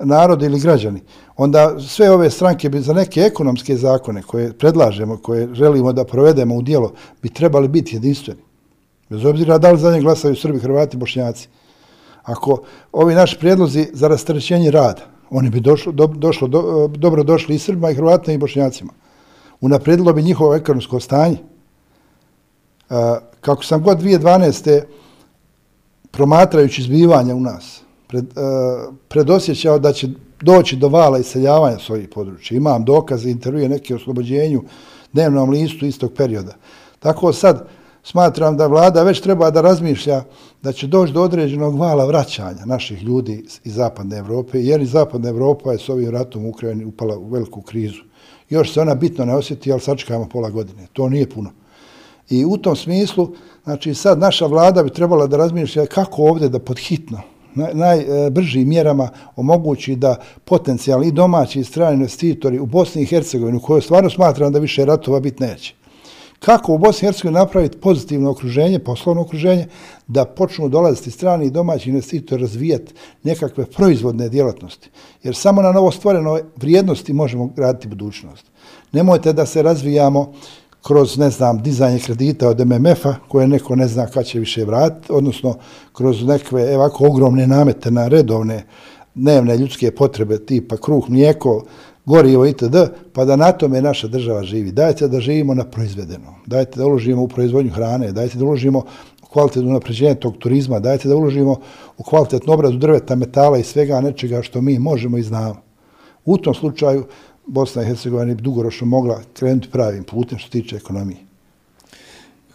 narod 0.00 0.42
ili 0.42 0.60
građani, 0.60 1.00
onda 1.36 1.80
sve 1.80 2.10
ove 2.10 2.30
stranke 2.30 2.68
bi 2.68 2.80
za 2.80 2.92
neke 2.92 3.20
ekonomske 3.20 3.76
zakone 3.76 4.22
koje 4.22 4.52
predlažemo, 4.52 5.16
koje 5.16 5.54
želimo 5.54 5.92
da 5.92 6.04
provedemo 6.04 6.54
u 6.54 6.62
dijelo, 6.62 6.92
bi 7.22 7.28
trebali 7.28 7.68
biti 7.68 7.96
jedinstveni. 7.96 8.40
Bez 9.08 9.24
obzira 9.24 9.58
da 9.58 9.72
li 9.72 9.78
za 9.78 9.92
nje 9.92 10.00
glasaju 10.00 10.36
Srbi, 10.36 10.58
Hrvati, 10.58 10.96
Bošnjaci. 10.96 11.48
Ako 12.22 12.62
ovi 12.92 13.14
naši 13.14 13.38
prijedlozi 13.38 13.88
za 13.92 14.08
rastrećenje 14.08 14.70
rada, 14.70 15.02
oni 15.30 15.50
bi 15.50 15.60
došlo, 15.60 15.92
do, 15.92 16.06
došlo, 16.06 16.48
do, 16.48 16.88
dobro 16.88 17.22
došli 17.22 17.54
i 17.54 17.58
Srbima, 17.58 17.90
i 17.90 17.94
Hrvatima, 17.94 18.34
i 18.34 18.38
Bošnjacima. 18.38 18.92
Unapredilo 19.60 20.12
bi 20.12 20.22
njihovo 20.22 20.54
ekonomsko 20.54 21.00
stanje. 21.00 21.36
E, 22.90 22.94
kako 23.40 23.64
sam 23.64 23.82
god 23.82 23.98
2012. 23.98 24.82
promatrajući 26.10 26.82
zbivanja 26.82 27.34
u 27.34 27.40
nas, 27.40 27.80
pred, 28.08 28.38
a, 28.38 28.90
predosjećao 29.08 29.78
da 29.78 29.92
će 29.92 30.08
doći 30.42 30.76
do 30.76 30.88
vala 30.88 31.18
iseljavanja 31.18 31.78
svojih 31.78 32.08
područja. 32.08 32.56
Imam 32.56 32.84
dokaze, 32.84 33.30
intervjuje 33.30 33.68
neke 33.68 33.94
oslobođenju 33.94 34.62
dnevnom 35.12 35.50
listu 35.50 35.86
istog 35.86 36.12
perioda. 36.12 36.54
Tako 36.98 37.32
sad, 37.32 37.68
smatram 38.02 38.56
da 38.56 38.66
vlada 38.66 39.02
već 39.02 39.20
treba 39.20 39.50
da 39.50 39.60
razmišlja 39.60 40.22
da 40.62 40.72
će 40.72 40.86
doći 40.86 41.12
do 41.12 41.22
određenog 41.22 41.78
vala 41.78 42.04
vraćanja 42.04 42.64
naših 42.64 43.02
ljudi 43.02 43.44
iz 43.64 43.74
zapadne 43.74 44.16
Evrope, 44.16 44.60
jer 44.60 44.80
i 44.80 44.86
zapadna 44.86 45.28
Evropa 45.28 45.72
je 45.72 45.78
s 45.78 45.88
ovim 45.88 46.10
ratom 46.10 46.44
u 46.44 46.48
Ukrajini 46.48 46.84
upala 46.84 47.18
u 47.18 47.28
veliku 47.28 47.62
krizu. 47.62 48.02
Još 48.50 48.72
se 48.72 48.80
ona 48.80 48.94
bitno 48.94 49.24
ne 49.24 49.34
osjeti, 49.34 49.72
ali 49.72 49.80
sačekamo 49.80 50.28
pola 50.28 50.50
godine. 50.50 50.86
To 50.92 51.08
nije 51.08 51.30
puno. 51.30 51.50
I 52.30 52.44
u 52.44 52.56
tom 52.56 52.76
smislu, 52.76 53.28
znači 53.64 53.94
sad 53.94 54.18
naša 54.18 54.46
vlada 54.46 54.82
bi 54.82 54.90
trebala 54.90 55.26
da 55.26 55.36
razmišlja 55.36 55.86
kako 55.86 56.22
ovdje 56.22 56.48
da 56.48 56.58
podhitno, 56.58 57.20
najbržim 57.54 58.68
mjerama 58.68 59.08
omogući 59.36 59.96
da 59.96 60.16
potencijalni 60.44 61.08
i 61.08 61.12
domaći 61.12 61.60
i 61.60 61.64
strani 61.64 61.96
investitori 61.96 62.58
u 62.58 62.66
Bosni 62.66 63.02
i 63.02 63.06
Hercegovini, 63.06 63.60
koju 63.62 63.80
stvarno 63.80 64.10
smatram 64.10 64.52
da 64.52 64.58
više 64.58 64.84
ratova 64.84 65.20
biti 65.20 65.42
neće, 65.42 65.74
Kako 66.44 66.74
u 66.74 66.78
Bosni 66.78 67.06
i 67.06 67.08
Hercegovini 67.08 67.38
napraviti 67.38 67.78
pozitivno 67.78 68.30
okruženje, 68.30 68.78
poslovno 68.78 69.22
okruženje, 69.22 69.66
da 70.06 70.24
počnu 70.24 70.68
dolaziti 70.68 71.10
strani 71.10 71.46
i 71.46 71.50
domaći 71.50 71.90
investitori 71.90 72.42
razvijati 72.42 72.94
nekakve 73.22 73.66
proizvodne 73.66 74.28
djelatnosti. 74.28 74.90
Jer 75.22 75.34
samo 75.34 75.62
na 75.62 75.72
novo 75.72 75.90
stvorenoj 75.90 76.42
vrijednosti 76.56 77.12
možemo 77.12 77.46
graditi 77.46 77.88
budućnost. 77.88 78.44
Nemojte 78.92 79.32
da 79.32 79.46
se 79.46 79.62
razvijamo 79.62 80.32
kroz, 80.82 81.18
ne 81.18 81.30
znam, 81.30 81.62
dizanje 81.62 81.98
kredita 81.98 82.48
od 82.48 82.60
MMF-a, 82.60 83.14
koje 83.28 83.48
neko 83.48 83.76
ne 83.76 83.88
zna 83.88 84.06
kada 84.06 84.24
će 84.24 84.38
više 84.38 84.64
vratiti, 84.64 85.12
odnosno 85.12 85.54
kroz 85.92 86.24
nekve 86.26 86.76
ovako 86.76 87.06
ogromne 87.06 87.46
namete 87.46 87.90
na 87.90 88.08
redovne 88.08 88.64
dnevne 89.14 89.56
ljudske 89.56 89.90
potrebe 89.90 90.38
tipa 90.38 90.76
kruh, 90.76 91.10
mlijeko, 91.10 91.64
gorivo 92.04 92.46
itd., 92.46 92.76
pa 93.12 93.24
da 93.24 93.36
na 93.36 93.52
tome 93.52 93.82
naša 93.82 94.08
država 94.08 94.42
živi. 94.42 94.72
Dajte 94.72 95.08
da 95.08 95.20
živimo 95.20 95.54
na 95.54 95.64
proizvedeno, 95.64 96.34
dajte 96.46 96.78
da 96.78 96.86
uložimo 96.86 97.22
u 97.22 97.28
proizvodnju 97.28 97.72
hrane, 97.72 98.12
dajte 98.12 98.38
da 98.38 98.44
uložimo 98.44 98.78
u 99.22 99.26
kvalitetno 99.32 99.72
napređenje 99.72 100.14
tog 100.14 100.36
turizma, 100.38 100.80
dajte 100.80 101.08
da 101.08 101.16
uložimo 101.16 101.56
u 101.98 102.02
kvalitetnu 102.02 102.52
obradu 102.52 102.78
drveta, 102.78 103.14
metala 103.14 103.58
i 103.58 103.62
svega 103.64 104.00
nečega 104.00 104.42
što 104.42 104.60
mi 104.60 104.78
možemo 104.78 105.18
i 105.18 105.22
znamo. 105.22 105.62
U 106.24 106.38
tom 106.38 106.54
slučaju 106.54 107.04
Bosna 107.52 107.82
i 107.82 107.86
Hercegovina 107.86 108.34
bi 108.34 108.42
dugoročno 108.42 108.86
mogla 108.86 109.20
krenuti 109.34 109.68
pravim 109.70 110.04
putem 110.04 110.38
što 110.38 110.50
tiče 110.50 110.76
ekonomije. 110.76 111.18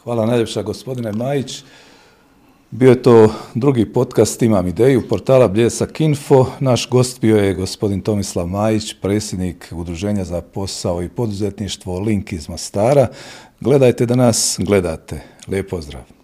Hvala 0.03 0.25
najljepša 0.25 0.63
gospodine 0.63 1.11
Majić. 1.11 1.63
Bio 2.71 2.89
je 2.89 3.01
to 3.01 3.33
drugi 3.53 3.93
podcast 3.93 4.41
Imam 4.41 4.67
ideju 4.67 5.07
portala 5.09 5.47
Bljesak 5.47 6.01
Info. 6.01 6.45
Naš 6.59 6.89
gost 6.89 7.21
bio 7.21 7.37
je 7.37 7.53
gospodin 7.53 8.01
Tomislav 8.01 8.47
Majić, 8.47 8.93
predsjednik 9.01 9.73
Udruženja 9.75 10.23
za 10.23 10.41
posao 10.41 11.03
i 11.03 11.09
poduzetništvo 11.09 11.99
Link 11.99 12.33
iz 12.33 12.49
Mostara. 12.49 13.07
Gledajte 13.59 14.05
da 14.05 14.15
nas 14.15 14.57
gledate. 14.59 15.21
Lijep 15.47 15.69
pozdrav. 15.69 16.16